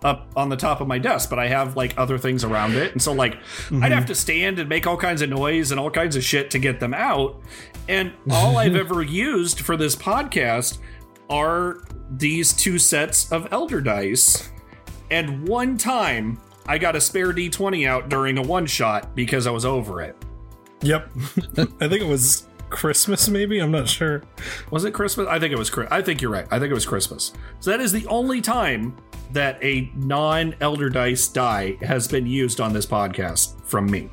up 0.04 0.30
on 0.36 0.50
the 0.50 0.56
top 0.56 0.80
of 0.80 0.86
my 0.86 0.98
desk, 0.98 1.30
but 1.30 1.38
I 1.38 1.48
have 1.48 1.76
like 1.76 1.98
other 1.98 2.18
things 2.18 2.44
around 2.44 2.74
it. 2.76 2.92
And 2.92 3.00
so 3.02 3.12
like 3.12 3.34
mm-hmm. 3.36 3.82
I'd 3.82 3.92
have 3.92 4.06
to 4.06 4.14
stand 4.14 4.58
and 4.58 4.68
make 4.68 4.86
all 4.86 4.98
kinds 4.98 5.22
of 5.22 5.30
noise 5.30 5.70
and 5.70 5.80
all 5.80 5.90
kinds 5.90 6.14
of 6.14 6.22
shit 6.22 6.50
to 6.52 6.58
get 6.58 6.78
them 6.78 6.92
out. 6.92 7.40
And 7.88 8.12
all 8.30 8.58
I've 8.58 8.76
ever 8.76 9.02
used 9.02 9.60
for 9.60 9.76
this 9.76 9.96
podcast 9.96 10.78
are 11.30 11.78
these 12.10 12.52
two 12.52 12.78
sets 12.78 13.32
of 13.32 13.48
elder 13.50 13.80
dice. 13.80 14.50
And 15.10 15.48
one 15.48 15.78
time 15.78 16.38
I 16.66 16.76
got 16.76 16.96
a 16.96 17.00
spare 17.00 17.32
D20 17.32 17.88
out 17.88 18.10
during 18.10 18.36
a 18.36 18.42
one 18.42 18.66
shot 18.66 19.16
because 19.16 19.46
I 19.46 19.50
was 19.50 19.64
over 19.64 20.02
it. 20.02 20.14
Yep. 20.82 21.10
I 21.56 21.88
think 21.88 22.02
it 22.02 22.06
was 22.06 22.46
Christmas, 22.74 23.28
maybe? 23.28 23.60
I'm 23.60 23.70
not 23.70 23.88
sure. 23.88 24.22
Was 24.72 24.84
it 24.84 24.90
Christmas? 24.92 25.28
I 25.28 25.38
think 25.38 25.52
it 25.52 25.58
was. 25.58 25.72
I 25.90 26.02
think 26.02 26.20
you're 26.20 26.30
right. 26.30 26.46
I 26.50 26.58
think 26.58 26.70
it 26.72 26.74
was 26.74 26.84
Christmas. 26.84 27.32
So 27.60 27.70
that 27.70 27.80
is 27.80 27.92
the 27.92 28.04
only 28.08 28.40
time 28.40 28.96
that 29.32 29.62
a 29.62 29.90
non-elder 29.94 30.90
dice 30.90 31.28
die 31.28 31.76
has 31.82 32.08
been 32.08 32.26
used 32.26 32.60
on 32.60 32.72
this 32.72 32.84
podcast 32.86 33.62
from 33.64 33.86
me. 33.90 34.10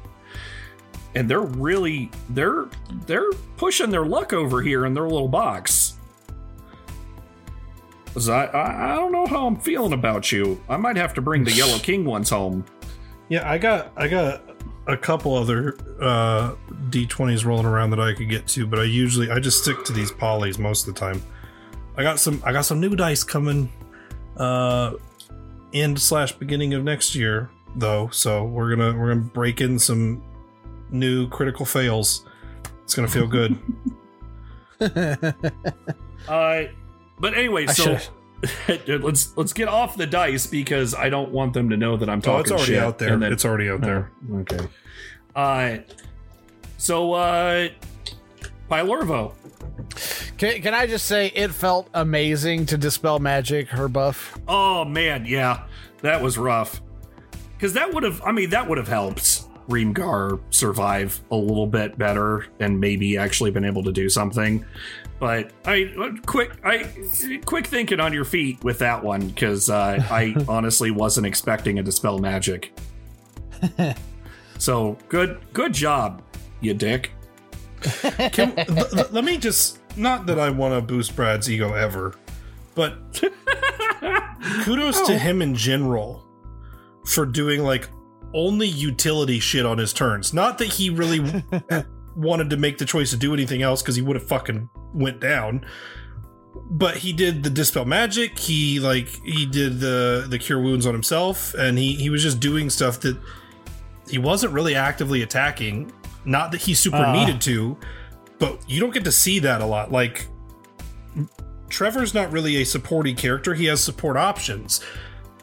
And 1.15 1.27
they're 1.29 1.41
really 1.41 2.11
they're 2.29 2.67
they're 3.07 3.31
pushing 3.57 3.89
their 3.89 4.05
luck 4.05 4.31
over 4.31 4.61
here 4.61 4.85
in 4.85 4.93
their 4.93 5.07
little 5.09 5.27
box. 5.27 5.97
So 8.17 8.31
I, 8.31 8.43
I, 8.45 8.93
I 8.93 8.95
don't 8.95 9.11
know 9.11 9.25
how 9.25 9.47
I'm 9.47 9.55
feeling 9.59 9.93
about 9.93 10.31
you. 10.31 10.61
I 10.69 10.77
might 10.77 10.97
have 10.97 11.13
to 11.15 11.21
bring 11.21 11.43
the 11.43 11.51
Yellow 11.51 11.79
King 11.79 12.05
ones 12.05 12.29
home. 12.29 12.63
Yeah, 13.29 13.49
I 13.49 13.57
got 13.57 13.91
I 13.97 14.07
got 14.07 14.50
a 14.87 14.97
couple 14.97 15.35
other 15.35 15.75
uh, 15.99 16.53
d20s 16.89 17.45
rolling 17.45 17.65
around 17.65 17.91
that 17.91 17.99
I 17.99 18.13
could 18.13 18.29
get 18.29 18.47
to, 18.49 18.65
but 18.65 18.79
I 18.79 18.83
usually 18.83 19.29
I 19.29 19.39
just 19.39 19.63
stick 19.63 19.83
to 19.85 19.93
these 19.93 20.11
polys 20.11 20.57
most 20.57 20.87
of 20.87 20.93
the 20.93 20.99
time. 20.99 21.21
I 21.97 22.03
got 22.03 22.19
some 22.19 22.41
I 22.45 22.51
got 22.51 22.65
some 22.65 22.79
new 22.79 22.95
dice 22.95 23.23
coming 23.23 23.71
uh, 24.37 24.93
end 25.73 25.99
slash 25.99 26.31
beginning 26.33 26.73
of 26.73 26.83
next 26.83 27.15
year 27.15 27.49
though, 27.75 28.09
so 28.09 28.43
we're 28.43 28.75
gonna 28.75 28.97
we're 28.97 29.09
gonna 29.09 29.21
break 29.27 29.61
in 29.61 29.77
some 29.77 30.23
new 30.89 31.27
critical 31.29 31.65
fails. 31.65 32.25
It's 32.83 32.95
gonna 32.95 33.07
feel 33.07 33.27
good. 33.27 33.57
uh, 34.81 36.63
but 37.19 37.33
anyway, 37.35 37.67
so. 37.67 37.97
let's 38.87 39.35
let's 39.37 39.53
get 39.53 39.67
off 39.67 39.95
the 39.97 40.07
dice 40.07 40.47
because 40.47 40.95
I 40.95 41.09
don't 41.09 41.31
want 41.31 41.53
them 41.53 41.69
to 41.69 41.77
know 41.77 41.97
that 41.97 42.09
I'm 42.09 42.21
talking. 42.21 42.37
Oh, 42.39 42.39
it's 42.41 42.51
already 42.51 42.65
shit. 42.73 42.79
out 42.83 42.97
there. 42.97 43.15
Then, 43.17 43.31
it's 43.31 43.45
already 43.45 43.69
out 43.69 43.81
there. 43.81 44.11
Oh, 44.33 44.37
okay. 44.39 44.67
Uh, 45.35 45.77
so 46.77 47.13
uh, 47.13 47.69
Pylorvo. 48.69 49.35
Can, 50.37 50.61
can 50.61 50.73
I 50.73 50.87
just 50.87 51.05
say 51.05 51.27
it 51.35 51.51
felt 51.51 51.89
amazing 51.93 52.65
to 52.67 52.77
dispel 52.77 53.19
magic 53.19 53.67
her 53.69 53.87
buff? 53.87 54.37
Oh 54.47 54.85
man, 54.85 55.25
yeah, 55.25 55.65
that 56.01 56.21
was 56.21 56.37
rough. 56.37 56.81
Because 57.55 57.73
that 57.73 57.93
would 57.93 58.01
have, 58.01 58.23
I 58.23 58.31
mean, 58.31 58.49
that 58.51 58.67
would 58.67 58.79
have 58.79 58.87
helped 58.87 59.40
Reamgar 59.71 60.39
survive 60.51 61.19
a 61.31 61.35
little 61.35 61.65
bit 61.65 61.97
better 61.97 62.45
and 62.59 62.79
maybe 62.79 63.17
actually 63.17 63.49
been 63.49 63.65
able 63.65 63.83
to 63.83 63.91
do 63.91 64.09
something. 64.09 64.63
But 65.19 65.51
I 65.65 65.93
quick 66.25 66.51
I 66.63 66.87
quick 67.45 67.67
thinking 67.67 67.99
on 67.99 68.11
your 68.13 68.25
feet 68.25 68.63
with 68.63 68.79
that 68.79 69.03
one 69.03 69.27
because 69.29 69.69
uh, 69.69 70.03
I 70.11 70.35
honestly 70.47 70.91
wasn't 70.91 71.25
expecting 71.25 71.79
a 71.79 71.83
dispel 71.83 72.19
magic. 72.19 72.77
so 74.57 74.97
good 75.07 75.39
good 75.53 75.73
job, 75.73 76.21
you 76.59 76.73
dick. 76.73 77.11
Can, 78.33 78.53
l- 78.59 78.87
l- 78.99 79.07
let 79.11 79.23
me 79.23 79.37
just 79.37 79.79
not 79.97 80.27
that 80.27 80.37
I 80.39 80.49
want 80.51 80.73
to 80.75 80.81
boost 80.81 81.15
Brad's 81.15 81.49
ego 81.49 81.73
ever, 81.73 82.13
but 82.75 82.95
kudos 84.63 84.97
oh. 84.99 85.05
to 85.07 85.17
him 85.17 85.41
in 85.41 85.55
general 85.55 86.23
for 87.05 87.25
doing 87.25 87.63
like 87.63 87.89
only 88.33 88.67
utility 88.67 89.39
shit 89.39 89.65
on 89.65 89.77
his 89.77 89.93
turns. 89.93 90.33
Not 90.33 90.57
that 90.59 90.67
he 90.69 90.89
really 90.89 91.43
wanted 92.15 92.49
to 92.49 92.57
make 92.57 92.77
the 92.77 92.85
choice 92.85 93.09
to 93.11 93.17
do 93.17 93.33
anything 93.33 93.61
else 93.61 93.81
because 93.81 93.95
he 93.95 94.01
would 94.01 94.15
have 94.15 94.27
fucking 94.27 94.69
went 94.93 95.19
down. 95.19 95.65
But 96.69 96.97
he 96.97 97.13
did 97.13 97.43
the 97.43 97.49
dispel 97.49 97.85
magic. 97.85 98.37
He 98.37 98.79
like 98.79 99.07
he 99.25 99.45
did 99.45 99.79
the 99.79 100.25
the 100.27 100.37
cure 100.37 100.61
wounds 100.61 100.85
on 100.85 100.93
himself, 100.93 101.53
and 101.53 101.77
he 101.77 101.95
he 101.95 102.09
was 102.09 102.21
just 102.21 102.39
doing 102.41 102.69
stuff 102.69 102.99
that 103.01 103.17
he 104.09 104.17
wasn't 104.17 104.51
really 104.53 104.75
actively 104.75 105.21
attacking. 105.21 105.91
Not 106.25 106.51
that 106.51 106.61
he 106.61 106.73
super 106.73 106.97
uh. 106.97 107.13
needed 107.13 107.39
to, 107.41 107.77
but 108.37 108.59
you 108.69 108.81
don't 108.81 108.93
get 108.93 109.05
to 109.05 109.13
see 109.13 109.39
that 109.39 109.61
a 109.61 109.65
lot. 109.65 109.93
Like 109.93 110.27
Trevor's 111.69 112.13
not 112.13 112.31
really 112.33 112.57
a 112.57 112.63
supporty 112.65 113.17
character. 113.17 113.53
He 113.53 113.65
has 113.65 113.81
support 113.81 114.17
options, 114.17 114.81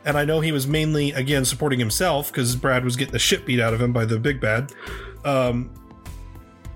and 0.09 0.17
I 0.17 0.25
know 0.25 0.41
he 0.41 0.53
was 0.53 0.67
mainly 0.67 1.13
again 1.13 1.45
supporting 1.45 1.79
himself 1.79 2.29
because 2.33 2.57
Brad 2.57 2.83
was 2.83 2.97
getting 2.97 3.13
the 3.13 3.19
shit 3.19 3.45
beat 3.45 3.61
out 3.61 3.75
of 3.75 3.81
him 3.81 3.93
by 3.93 4.07
the 4.07 4.19
big 4.19 4.41
bad. 4.41 4.73
Um, 5.25 5.71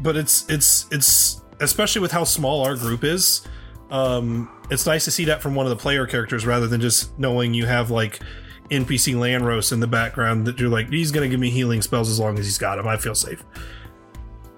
but 0.01 0.16
it's 0.16 0.49
it's 0.51 0.87
it's 0.90 1.40
especially 1.59 2.03
with 2.03 2.12
how 2.12 2.25
small 2.25 2.62
our 2.64 2.77
group 2.77 3.05
is. 3.05 3.47
Um, 3.90 4.51
it's 4.71 4.85
nice 4.85 5.05
to 5.07 5.11
see 5.11 5.25
that 5.25 5.40
from 5.40 5.55
one 5.55 5.64
of 5.64 5.71
the 5.71 5.77
player 5.77 6.07
characters 6.07 6.45
rather 6.45 6.66
than 6.68 6.81
just 6.83 7.18
knowing 7.18 7.55
you 7.55 7.64
have 7.64 7.90
like 7.90 8.21
NPC 8.71 9.14
Landros 9.14 9.73
in 9.73 9.81
the 9.81 9.87
background 9.87 10.47
that 10.47 10.61
you're 10.61 10.68
like 10.68 10.90
he's 10.90 11.11
gonna 11.11 11.29
give 11.29 11.40
me 11.40 11.49
healing 11.49 11.81
spells 11.81 12.11
as 12.11 12.21
long 12.21 12.38
as 12.38 12.45
he's 12.45 12.59
got 12.59 12.79
him. 12.79 12.87
I 12.87 12.99
feel 12.99 13.14
safe. 13.14 13.42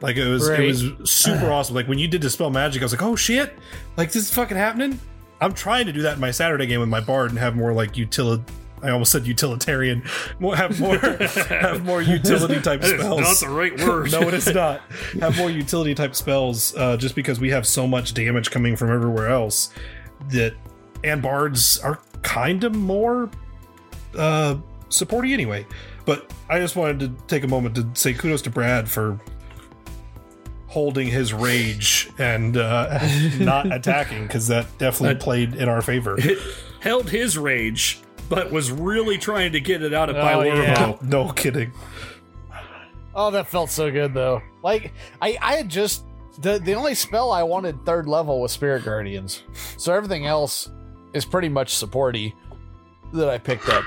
Like 0.00 0.16
it 0.16 0.26
was 0.26 0.50
right. 0.50 0.58
it 0.58 0.66
was 0.98 1.08
super 1.08 1.48
awesome. 1.52 1.76
Like 1.76 1.86
when 1.86 2.00
you 2.00 2.08
did 2.08 2.22
dispel 2.22 2.50
magic, 2.50 2.82
I 2.82 2.86
was 2.86 2.92
like, 2.92 3.02
oh 3.02 3.14
shit, 3.14 3.56
like 3.96 4.08
this 4.08 4.24
is 4.24 4.34
fucking 4.34 4.56
happening. 4.56 4.98
I'm 5.40 5.52
trying 5.54 5.86
to 5.86 5.92
do 5.92 6.02
that 6.02 6.14
in 6.14 6.20
my 6.20 6.32
Saturday 6.32 6.66
game 6.66 6.80
with 6.80 6.88
my 6.88 7.00
bard 7.00 7.30
and 7.30 7.38
have 7.38 7.54
more 7.54 7.72
like 7.72 7.96
utility 7.96 8.42
I 8.84 8.90
almost 8.90 9.10
said 9.12 9.26
utilitarian. 9.26 10.04
More, 10.38 10.54
have 10.56 10.78
more 10.78 10.98
have 10.98 11.82
more 11.84 12.02
utility 12.02 12.60
type 12.60 12.84
spells. 12.84 13.20
not 13.20 13.36
the 13.38 13.48
right 13.48 13.78
word. 13.80 14.12
no, 14.12 14.28
it 14.28 14.34
is 14.34 14.46
not. 14.46 14.82
Have 15.20 15.38
more 15.38 15.50
utility 15.50 15.94
type 15.94 16.14
spells, 16.14 16.74
uh, 16.76 16.98
just 16.98 17.14
because 17.14 17.40
we 17.40 17.48
have 17.50 17.66
so 17.66 17.86
much 17.86 18.12
damage 18.12 18.50
coming 18.50 18.76
from 18.76 18.92
everywhere 18.92 19.28
else. 19.28 19.72
That 20.32 20.54
and 21.02 21.22
bards 21.22 21.78
are 21.78 21.98
kind 22.22 22.62
of 22.62 22.74
more 22.74 23.30
uh, 24.18 24.56
supporty 24.90 25.32
anyway. 25.32 25.66
But 26.04 26.30
I 26.50 26.58
just 26.58 26.76
wanted 26.76 27.00
to 27.00 27.22
take 27.26 27.42
a 27.44 27.48
moment 27.48 27.74
to 27.76 27.88
say 27.94 28.12
kudos 28.12 28.42
to 28.42 28.50
Brad 28.50 28.86
for 28.86 29.18
holding 30.66 31.06
his 31.08 31.32
rage 31.32 32.10
and 32.18 32.58
uh, 32.58 32.98
not 33.40 33.72
attacking 33.72 34.24
because 34.26 34.48
that 34.48 34.66
definitely 34.76 35.18
played 35.22 35.54
in 35.54 35.70
our 35.70 35.80
favor. 35.80 36.16
It 36.18 36.38
held 36.80 37.08
his 37.08 37.38
rage 37.38 38.00
but 38.34 38.50
was 38.50 38.70
really 38.72 39.16
trying 39.18 39.52
to 39.52 39.60
get 39.60 39.80
it 39.82 39.94
out 39.94 40.10
of 40.10 40.16
oh, 40.16 40.20
Pylorvo. 40.28 40.60
Yeah. 40.62 40.96
no 41.02 41.30
kidding. 41.32 41.72
Oh, 43.14 43.30
that 43.30 43.48
felt 43.48 43.70
so 43.70 43.90
good 43.90 44.12
though. 44.14 44.42
Like 44.62 44.92
I, 45.22 45.38
I 45.40 45.54
had 45.56 45.68
just 45.70 46.04
the 46.40 46.58
the 46.58 46.74
only 46.74 46.94
spell 46.94 47.32
I 47.32 47.42
wanted 47.44 47.84
third 47.86 48.06
level 48.08 48.40
was 48.40 48.50
Spirit 48.52 48.84
Guardians, 48.84 49.42
so 49.76 49.94
everything 49.94 50.26
else 50.26 50.68
is 51.12 51.24
pretty 51.24 51.48
much 51.48 51.74
supporty 51.76 52.32
that 53.12 53.28
I 53.28 53.38
picked 53.38 53.68
up. 53.68 53.84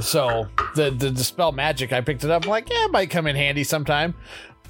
So 0.00 0.46
the 0.76 0.90
the 0.92 1.10
dispel 1.10 1.50
magic 1.52 1.92
I 1.92 2.00
picked 2.00 2.22
it 2.24 2.30
up. 2.30 2.44
I'm 2.44 2.48
like, 2.50 2.70
yeah, 2.70 2.84
it 2.84 2.92
might 2.92 3.10
come 3.10 3.26
in 3.26 3.34
handy 3.34 3.64
sometime. 3.64 4.14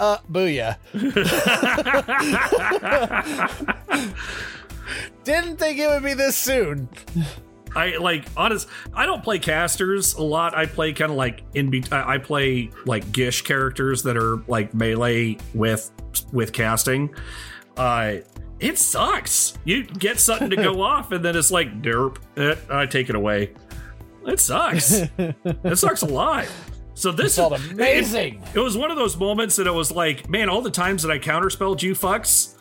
Uh, 0.00 0.16
booyah. 0.30 0.78
Didn't 5.24 5.58
think 5.58 5.78
it 5.78 5.86
would 5.88 6.02
be 6.02 6.14
this 6.14 6.34
soon. 6.36 6.88
I 7.74 7.96
like 7.98 8.26
honest. 8.36 8.68
I 8.94 9.06
don't 9.06 9.22
play 9.22 9.38
casters 9.38 10.14
a 10.14 10.22
lot. 10.22 10.54
I 10.56 10.66
play 10.66 10.92
kind 10.92 11.10
of 11.10 11.16
like 11.16 11.40
in. 11.54 11.70
between. 11.70 11.98
I 12.00 12.18
play 12.18 12.70
like 12.86 13.10
Gish 13.12 13.42
characters 13.42 14.02
that 14.02 14.16
are 14.16 14.36
like 14.48 14.74
melee 14.74 15.38
with 15.54 15.90
with 16.32 16.52
casting. 16.52 17.14
Uh, 17.76 18.16
it 18.60 18.78
sucks. 18.78 19.54
You 19.64 19.84
get 19.84 20.20
something 20.20 20.50
to 20.50 20.56
go 20.56 20.82
off, 20.82 21.12
and 21.12 21.24
then 21.24 21.34
it's 21.36 21.50
like 21.50 21.80
derp. 21.82 22.18
Eh, 22.36 22.56
I 22.70 22.86
take 22.86 23.08
it 23.08 23.14
away. 23.16 23.54
It 24.26 24.38
sucks. 24.38 25.00
it 25.18 25.78
sucks 25.78 26.02
a 26.02 26.06
lot. 26.06 26.46
So 26.94 27.10
this 27.10 27.38
is 27.38 27.38
amazing. 27.38 28.42
It, 28.52 28.56
it, 28.58 28.60
was 28.60 28.76
one 28.76 28.90
of 28.90 28.96
those 28.96 29.16
moments 29.16 29.56
that 29.56 29.66
it 29.66 29.74
was 29.74 29.90
like, 29.90 30.28
man, 30.28 30.48
all 30.48 30.60
the 30.60 30.70
times 30.70 31.02
that 31.02 31.10
I 31.10 31.18
counterspelled 31.18 31.82
you 31.82 31.94
fucks 31.94 32.54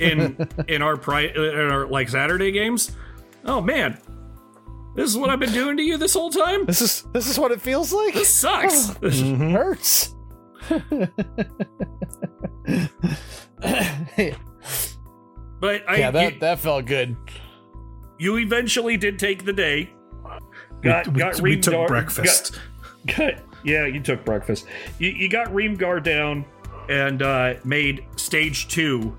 in 0.00 0.36
in 0.68 0.82
our 0.82 0.96
pri- 0.96 1.32
in 1.34 1.70
our 1.70 1.86
like 1.86 2.08
Saturday 2.08 2.50
games. 2.50 2.96
Oh 3.44 3.60
man, 3.60 3.98
this 4.94 5.08
is 5.08 5.16
what 5.16 5.30
I've 5.30 5.40
been 5.40 5.52
doing 5.52 5.76
to 5.78 5.82
you 5.82 5.96
this 5.96 6.12
whole 6.12 6.30
time. 6.30 6.66
This 6.66 6.82
is 6.82 7.02
this 7.12 7.26
is 7.26 7.38
what 7.38 7.50
it 7.50 7.60
feels 7.60 7.92
like. 7.92 8.12
This 8.14 8.34
sucks. 8.34 8.90
Oh, 8.90 8.94
this 9.00 9.20
mm-hmm. 9.20 9.52
Hurts. 9.52 10.14
but 15.60 15.88
I, 15.88 15.96
yeah, 15.96 16.10
that 16.10 16.34
you, 16.34 16.40
that 16.40 16.58
felt 16.60 16.84
good. 16.84 17.16
You 18.18 18.36
eventually 18.38 18.96
did 18.98 19.18
take 19.18 19.44
the 19.46 19.52
day. 19.52 19.90
Got 20.82 21.08
we, 21.08 21.18
got 21.18 21.40
we, 21.40 21.56
we 21.56 21.60
took 21.60 21.86
breakfast. 21.88 22.58
Got, 23.06 23.16
got, 23.16 23.34
yeah, 23.64 23.86
you 23.86 24.00
took 24.02 24.24
breakfast. 24.26 24.66
You, 24.98 25.10
you 25.10 25.28
got 25.30 25.46
Reamgar 25.48 26.02
down 26.02 26.44
and 26.90 27.22
uh, 27.22 27.54
made 27.64 28.04
stage 28.16 28.68
two 28.68 29.16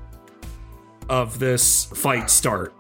of 1.10 1.40
this 1.40 1.86
fight 1.86 2.30
start. 2.30 2.74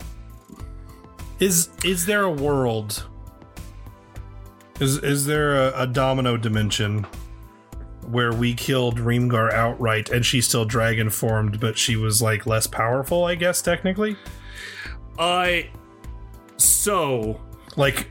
Is 1.39 1.69
is 1.83 2.05
there 2.05 2.23
a 2.23 2.31
world? 2.31 3.07
Is 4.79 4.97
is 4.99 5.25
there 5.25 5.55
a, 5.69 5.83
a 5.83 5.87
domino 5.87 6.37
dimension 6.37 7.05
where 8.09 8.33
we 8.33 8.53
killed 8.53 8.99
Reamgar 8.99 9.51
outright 9.51 10.09
and 10.09 10.25
she's 10.25 10.47
still 10.47 10.65
dragon 10.65 11.09
formed, 11.09 11.59
but 11.59 11.77
she 11.77 11.95
was 11.95 12.21
like 12.21 12.45
less 12.45 12.67
powerful, 12.67 13.25
I 13.25 13.35
guess 13.35 13.61
technically? 13.61 14.15
I 15.17 15.69
so 16.57 17.41
like 17.75 18.09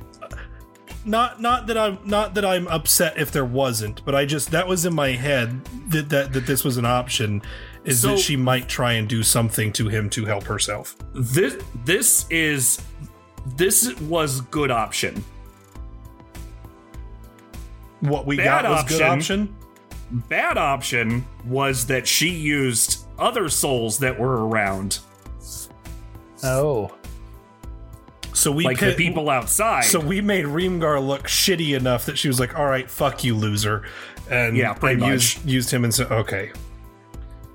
not 1.04 1.40
not 1.40 1.66
that 1.68 1.78
I'm 1.78 1.98
not 2.04 2.34
that 2.34 2.44
I'm 2.44 2.66
upset 2.68 3.18
if 3.18 3.30
there 3.30 3.44
wasn't, 3.44 4.04
but 4.04 4.14
I 4.16 4.24
just 4.24 4.50
that 4.50 4.66
was 4.66 4.84
in 4.84 4.94
my 4.94 5.10
head 5.10 5.64
that 5.88 6.08
that, 6.08 6.32
that 6.32 6.46
this 6.46 6.64
was 6.64 6.76
an 6.76 6.84
option 6.84 7.42
is 7.84 8.00
so, 8.02 8.08
that 8.10 8.18
she 8.18 8.36
might 8.36 8.68
try 8.68 8.92
and 8.94 9.08
do 9.08 9.22
something 9.22 9.72
to 9.74 9.88
him 9.88 10.10
to 10.10 10.24
help 10.24 10.44
herself. 10.44 10.96
This 11.14 11.56
this 11.84 12.26
is 12.30 12.80
this 13.46 13.98
was 14.02 14.40
good 14.42 14.70
option. 14.70 15.24
What 18.00 18.26
we 18.26 18.36
bad 18.36 18.62
got 18.62 18.64
was 18.64 18.72
option, 18.78 18.98
good 18.98 19.04
option. 19.06 19.56
Bad 20.28 20.58
option 20.58 21.24
was 21.46 21.86
that 21.86 22.06
she 22.06 22.28
used 22.28 23.06
other 23.18 23.48
souls 23.48 23.98
that 23.98 24.18
were 24.18 24.46
around. 24.46 24.98
Oh. 26.42 26.92
So 28.34 28.50
we 28.50 28.64
like 28.64 28.78
pit, 28.78 28.96
the 28.96 29.06
people 29.06 29.30
outside. 29.30 29.84
So 29.84 30.00
we 30.00 30.20
made 30.20 30.44
Reamgar 30.46 31.04
look 31.06 31.24
shitty 31.28 31.76
enough 31.76 32.06
that 32.06 32.18
she 32.18 32.28
was 32.28 32.40
like, 32.40 32.58
"All 32.58 32.64
right, 32.66 32.90
fuck 32.90 33.22
you, 33.22 33.36
loser," 33.36 33.84
and 34.30 34.56
yeah, 34.56 34.72
pretty 34.72 34.94
and 34.94 35.02
much 35.02 35.12
used, 35.12 35.48
used 35.48 35.70
him 35.70 35.84
and 35.84 35.94
said, 35.94 36.10
"Okay, 36.10 36.50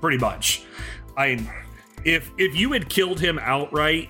pretty 0.00 0.18
much." 0.18 0.64
I 1.16 1.48
if 2.04 2.30
if 2.38 2.54
you 2.58 2.72
had 2.72 2.88
killed 2.88 3.20
him 3.20 3.38
outright, 3.42 4.08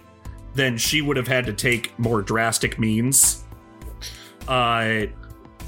then 0.58 0.76
she 0.76 1.00
would 1.00 1.16
have 1.16 1.28
had 1.28 1.46
to 1.46 1.52
take 1.52 1.96
more 1.98 2.20
drastic 2.20 2.78
means 2.78 3.44
uh, 4.48 5.02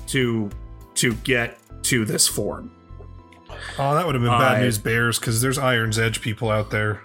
to 0.09 0.51
to 0.95 1.15
get 1.25 1.57
to 1.85 2.05
this 2.05 2.27
form. 2.29 2.71
Oh, 3.79 3.95
that 3.95 4.05
would 4.05 4.15
have 4.15 4.23
been 4.23 4.31
bad 4.33 4.57
uh, 4.57 4.61
news 4.61 4.77
bears 4.79 5.19
because 5.19 5.41
there's 5.41 5.59
Iron's 5.59 5.99
Edge 5.99 6.21
people 6.21 6.51
out 6.51 6.71
there. 6.71 7.01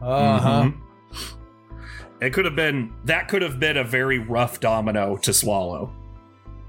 Uh 0.00 0.38
huh. 0.40 0.62
Mm-hmm. 0.70 2.22
It 2.22 2.32
could 2.32 2.44
have 2.44 2.56
been 2.56 2.94
that 3.04 3.26
could 3.28 3.42
have 3.42 3.58
been 3.60 3.76
a 3.76 3.84
very 3.84 4.18
rough 4.20 4.60
domino 4.60 5.16
to 5.18 5.34
swallow. 5.34 5.92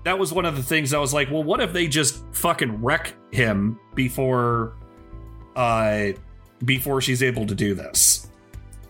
That 0.04 0.18
was 0.18 0.34
one 0.34 0.46
of 0.46 0.56
the 0.56 0.64
things 0.64 0.94
I 0.94 1.00
was 1.00 1.14
like, 1.14 1.30
well, 1.30 1.44
what 1.44 1.60
if 1.62 1.74
they 1.74 1.88
just 1.88 2.24
fucking 2.32 2.82
wreck 2.82 3.14
him 3.32 3.78
before, 3.96 4.74
uh, 5.58 6.14
before 6.64 7.02
she's 7.02 7.22
able 7.22 7.46
to 7.48 7.54
do 7.54 7.76
this? 7.76 8.19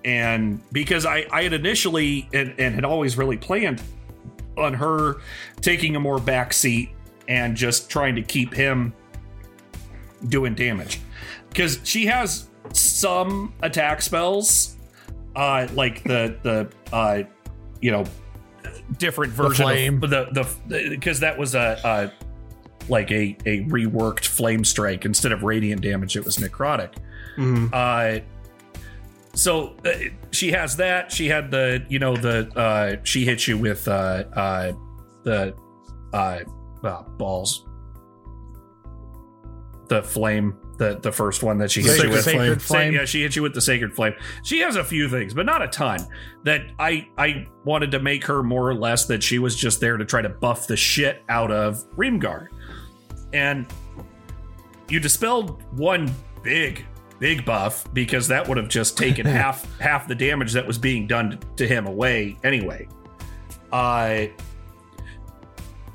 and 0.06 0.62
because 0.72 1.06
I, 1.06 1.26
I 1.32 1.44
had 1.44 1.54
initially 1.54 2.30
and, 2.34 2.56
and 2.58 2.76
had 2.76 2.86
always 2.86 3.18
really 3.18 3.38
planned 3.38 3.82
on 4.58 4.74
her 4.74 5.18
taking 5.62 5.96
a 5.96 6.00
more 6.00 6.20
back 6.20 6.54
seat 6.54 6.90
and 7.28 7.56
just 7.56 7.90
trying 7.90 8.16
to 8.16 8.22
keep 8.22 8.54
him 8.54 8.94
doing 10.30 10.54
damage 10.54 11.00
because 11.50 11.80
she 11.84 12.06
has 12.06 12.48
some 12.74 13.54
attack 13.62 14.02
spells 14.02 14.76
uh 15.36 15.68
like 15.74 16.04
the 16.04 16.38
the 16.44 16.96
uh 16.96 17.24
you 17.82 17.90
know 17.92 18.04
different 18.98 19.32
version 19.32 19.66
the 19.66 19.72
flame. 19.74 20.04
of 20.04 20.10
the 20.10 20.48
the 20.68 20.90
because 20.90 21.22
that 21.22 21.38
was 21.38 21.56
a, 21.56 22.12
like 22.90 23.10
a 23.12 23.38
a 23.46 23.62
reworked 23.66 24.26
flame 24.26 24.64
strike 24.66 25.06
instead 25.06 25.32
of 25.32 25.44
radiant 25.44 25.82
damage 25.82 26.18
it 26.18 26.26
was 26.26 26.38
necrotic 26.38 26.92
mm. 27.38 27.72
uh 27.74 28.20
so 29.40 29.78
uh, 29.86 29.90
she 30.32 30.52
has 30.52 30.76
that. 30.78 31.12
She 31.12 31.28
had 31.30 31.50
the, 31.50 31.84
you 31.88 31.98
know, 31.98 32.16
the 32.16 32.50
uh, 32.60 32.98
she 33.04 33.24
hits 33.24 33.48
you 33.48 33.58
with 33.58 33.88
uh, 33.88 34.24
uh, 34.36 34.74
the 35.24 35.56
uh, 36.14 36.40
uh 36.84 37.04
balls, 37.18 37.66
the 39.88 40.04
flame, 40.04 40.58
the 40.78 41.00
the 41.00 41.12
first 41.12 41.42
one 41.42 41.58
that 41.60 41.72
she 41.72 41.82
hits 41.82 42.04
you 42.04 42.10
with. 42.10 42.24
Sacred 42.26 42.62
flame. 42.62 42.94
Yeah, 42.94 43.06
she 43.06 43.22
hits 43.22 43.38
you 43.38 43.42
with 43.42 43.54
the 43.54 43.62
sacred 43.62 43.94
flame. 43.96 44.14
She 44.44 44.60
has 44.60 44.76
a 44.76 44.84
few 44.84 45.08
things, 45.08 45.34
but 45.34 45.46
not 45.46 45.62
a 45.62 45.70
ton. 45.70 46.00
That 46.44 46.62
I 46.78 47.08
I 47.18 47.48
wanted 47.64 47.92
to 47.92 48.00
make 48.00 48.26
her 48.26 48.44
more 48.44 48.68
or 48.68 48.76
less 48.76 49.06
that 49.06 49.24
she 49.24 49.40
was 49.40 49.56
just 49.56 49.80
there 49.80 49.96
to 49.96 50.04
try 50.06 50.22
to 50.22 50.30
buff 50.30 50.68
the 50.68 50.76
shit 50.78 51.24
out 51.30 51.52
of 51.52 51.80
Reamgar, 51.96 52.48
and 53.32 53.66
you 54.90 55.00
dispelled 55.00 55.64
one 55.78 56.12
big 56.44 56.84
big 57.20 57.46
buff 57.46 57.86
because 57.94 58.28
that 58.30 58.48
would 58.48 58.58
have 58.58 58.70
just 58.70 58.98
taken 58.98 59.26
half 59.26 59.66
half 59.80 60.08
the 60.08 60.16
damage 60.16 60.54
that 60.54 60.66
was 60.66 60.78
being 60.78 61.06
done 61.06 61.40
to 61.58 61.68
him 61.68 61.86
away 61.86 62.38
anyway. 62.44 62.88
Uh, 63.72 64.26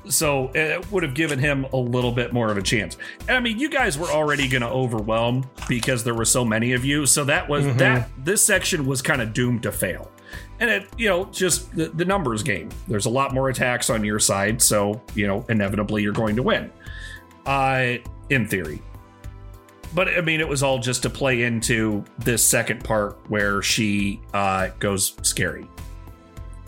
so 0.07 0.51
it 0.53 0.89
would 0.91 1.01
have 1.03 1.15
given 1.15 1.39
him 1.39 1.65
a 1.73 1.77
little 1.77 2.11
bit 2.11 2.31
more 2.31 2.51
of 2.51 2.57
a 2.57 2.61
chance. 2.61 2.95
I 3.27 3.39
mean, 3.39 3.57
you 3.57 3.69
guys 3.71 3.97
were 3.97 4.07
already 4.07 4.47
going 4.47 4.61
to 4.61 4.69
overwhelm 4.69 5.49
because 5.67 6.03
there 6.03 6.13
were 6.13 6.25
so 6.25 6.45
many 6.45 6.73
of 6.73 6.85
you. 6.85 7.07
So 7.07 7.23
that 7.25 7.49
was 7.49 7.65
mm-hmm. 7.65 7.77
that 7.79 8.09
this 8.23 8.43
section 8.45 8.85
was 8.85 9.01
kind 9.01 9.19
of 9.21 9.33
doomed 9.33 9.63
to 9.63 9.71
fail. 9.71 10.11
And 10.59 10.69
it, 10.69 10.87
you 10.95 11.09
know, 11.09 11.25
just 11.25 11.75
the, 11.75 11.87
the, 11.89 12.05
numbers 12.05 12.43
game. 12.43 12.69
There's 12.87 13.07
a 13.07 13.09
lot 13.09 13.33
more 13.33 13.49
attacks 13.49 13.89
on 13.89 14.03
your 14.03 14.19
side, 14.19 14.61
so 14.61 15.01
you 15.13 15.27
know, 15.27 15.45
inevitably 15.49 16.01
you're 16.03 16.13
going 16.13 16.35
to 16.37 16.43
win. 16.43 16.71
Uh, 17.45 17.95
in 18.29 18.47
theory 18.47 18.81
but 19.95 20.09
I 20.09 20.21
mean, 20.21 20.41
it 20.41 20.47
was 20.47 20.61
all 20.61 20.77
just 20.77 21.03
to 21.03 21.09
play 21.09 21.43
into 21.43 22.03
this 22.19 22.47
second 22.47 22.83
part 22.83 23.17
where 23.29 23.61
she 23.61 24.21
uh, 24.33 24.67
goes 24.77 25.15
scary. 25.21 25.65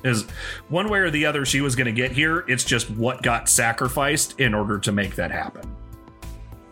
Is 0.06 0.24
one 0.70 0.90
way 0.90 1.00
or 1.00 1.10
the 1.12 1.26
other 1.26 1.46
she 1.46 1.60
was 1.60 1.76
going 1.76 1.88
to 1.88 1.92
get 1.92 2.12
here. 2.14 2.46
It's 2.48 2.64
just 2.64 2.90
what 2.92 3.22
got 3.22 3.50
sacrificed 3.50 4.40
in 4.40 4.54
order 4.54 4.80
to 4.80 4.94
make 4.94 5.16
that 5.16 5.30
happen. 5.32 5.70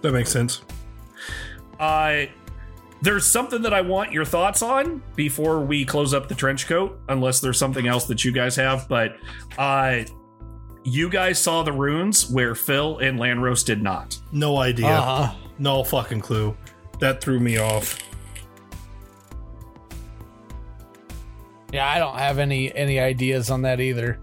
That 0.02 0.14
makes 0.14 0.32
sense. 0.32 0.62
Uh, 1.78 2.28
there's 3.02 3.26
something 3.26 3.62
that 3.64 3.74
I 3.74 3.82
want 3.82 4.14
your 4.14 4.24
thoughts 4.24 4.62
on 4.62 5.04
before 5.16 5.60
we 5.60 5.84
close 5.84 6.14
up 6.14 6.30
the 6.30 6.36
trench 6.36 6.68
coat, 6.68 6.98
unless 7.10 7.42
there's 7.42 7.58
something 7.60 7.86
else 7.88 8.06
that 8.06 8.24
you 8.24 8.32
guys 8.32 8.56
have. 8.56 8.88
But 8.88 9.18
uh, 9.58 10.04
you 10.86 11.10
guys 11.10 11.42
saw 11.42 11.64
the 11.64 11.72
runes 11.74 12.30
where 12.30 12.54
Phil 12.56 13.00
and 13.00 13.20
Landros 13.20 13.66
did 13.66 13.82
not. 13.82 14.20
No 14.32 14.58
idea. 14.58 14.88
Uh-huh. 14.88 15.36
No 15.58 15.84
fucking 15.84 16.22
clue. 16.22 16.56
That 17.00 17.22
threw 17.22 17.40
me 17.40 17.58
off. 17.58 17.98
Yeah, 21.74 21.90
I 21.90 21.98
don't 21.98 22.18
have 22.18 22.38
any 22.40 22.74
any 22.74 23.00
ideas 23.00 23.50
on 23.50 23.64
that 23.64 23.82
either, 23.82 24.20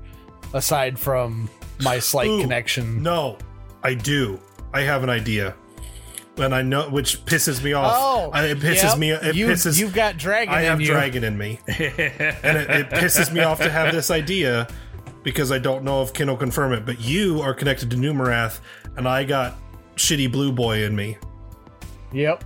aside 0.55 0.99
from 0.99 1.51
my 1.83 1.99
slight 1.99 2.29
Ooh, 2.29 2.41
connection. 2.41 3.03
No, 3.03 3.37
I 3.83 3.93
do. 3.93 4.41
I 4.73 4.83
have 4.83 5.03
an 5.03 5.11
idea, 5.11 5.55
and 6.39 6.55
I 6.55 6.63
know 6.63 6.89
which 6.89 7.27
pisses 7.27 7.63
me 7.63 7.75
off. 7.75 7.95
Oh, 7.95 8.31
it 8.39 8.59
pisses 8.61 8.83
yep. 8.85 8.99
me. 8.99 9.11
It 9.11 9.37
you, 9.37 9.49
pisses. 9.49 9.79
You've 9.79 9.93
got 9.93 10.17
dragon. 10.17 10.55
I 10.55 10.63
have 10.63 10.81
you. 10.81 10.87
dragon 10.87 11.25
in 11.25 11.37
me, 11.37 11.59
and 11.69 11.79
it, 11.81 11.91
it 12.71 12.89
pisses 12.91 13.31
me 13.31 13.41
off 13.43 13.59
to 13.59 13.71
have 13.71 13.93
this 13.93 14.11
idea 14.11 14.67
because 15.23 15.53
I 15.53 15.59
don't 15.59 15.85
know 15.85 16.03
if 16.03 16.13
Ken 16.13 16.29
will 16.29 16.37
confirm 16.37 16.73
it, 16.73 16.85
but 16.85 17.01
you 17.01 17.41
are 17.41 17.55
connected 17.55 17.91
to 17.91 17.97
Nummerath, 17.97 18.61
and 18.97 19.09
I 19.09 19.25
got 19.25 19.57
shitty 19.97 20.31
blue 20.33 20.53
boy 20.53 20.85
in 20.85 20.95
me. 20.97 21.19
Yep. 22.13 22.45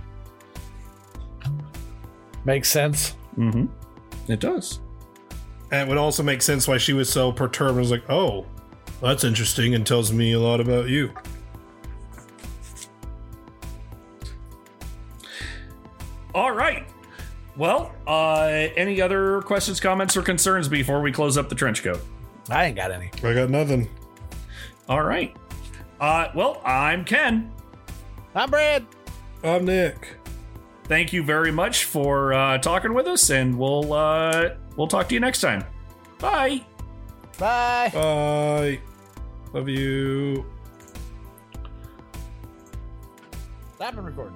Makes 2.45 2.69
sense. 2.69 3.15
Mm-hmm. 3.37 3.65
It 4.31 4.39
does. 4.39 4.79
And 5.71 5.81
it 5.81 5.87
would 5.89 5.97
also 5.97 6.23
make 6.23 6.41
sense 6.41 6.67
why 6.67 6.77
she 6.77 6.93
was 6.93 7.09
so 7.09 7.31
perturbed. 7.31 7.77
I 7.77 7.81
was 7.81 7.91
like, 7.91 8.09
oh, 8.09 8.45
that's 9.01 9.23
interesting 9.23 9.75
and 9.75 9.85
tells 9.85 10.13
me 10.13 10.33
a 10.33 10.39
lot 10.39 10.61
about 10.61 10.87
you. 10.87 11.13
All 16.33 16.51
right. 16.51 16.85
Well, 17.57 17.91
uh, 18.05 18.43
any 18.77 19.01
other 19.01 19.41
questions, 19.41 19.79
comments, 19.79 20.15
or 20.15 20.21
concerns 20.21 20.67
before 20.67 21.01
we 21.01 21.11
close 21.11 21.35
up 21.37 21.49
the 21.49 21.55
trench 21.55 21.81
coat? 21.83 21.99
I 22.49 22.65
ain't 22.65 22.75
got 22.75 22.91
any. 22.91 23.09
I 23.23 23.33
got 23.33 23.49
nothing. 23.49 23.89
All 24.87 25.03
right. 25.03 25.35
Uh, 25.99 26.29
well, 26.35 26.61
I'm 26.63 27.03
Ken. 27.03 27.51
I'm 28.35 28.49
Brad. 28.49 28.85
I'm 29.43 29.65
Nick. 29.65 30.15
Thank 30.85 31.11
you 31.11 31.23
very 31.23 31.51
much 31.51 31.83
for 31.85 32.33
uh, 32.33 32.57
talking 32.59 32.93
with 32.93 33.07
us, 33.07 33.29
and 33.29 33.59
we'll 33.59 33.91
uh, 33.91 34.51
we'll 34.77 34.87
talk 34.87 35.07
to 35.09 35.13
you 35.13 35.19
next 35.19 35.41
time. 35.41 35.65
Bye. 36.19 36.61
Bye. 37.37 37.91
Bye. 37.93 38.79
Love 39.53 39.67
you. 39.67 40.45
I've 43.79 43.95
been 43.95 44.05
recording. 44.05 44.35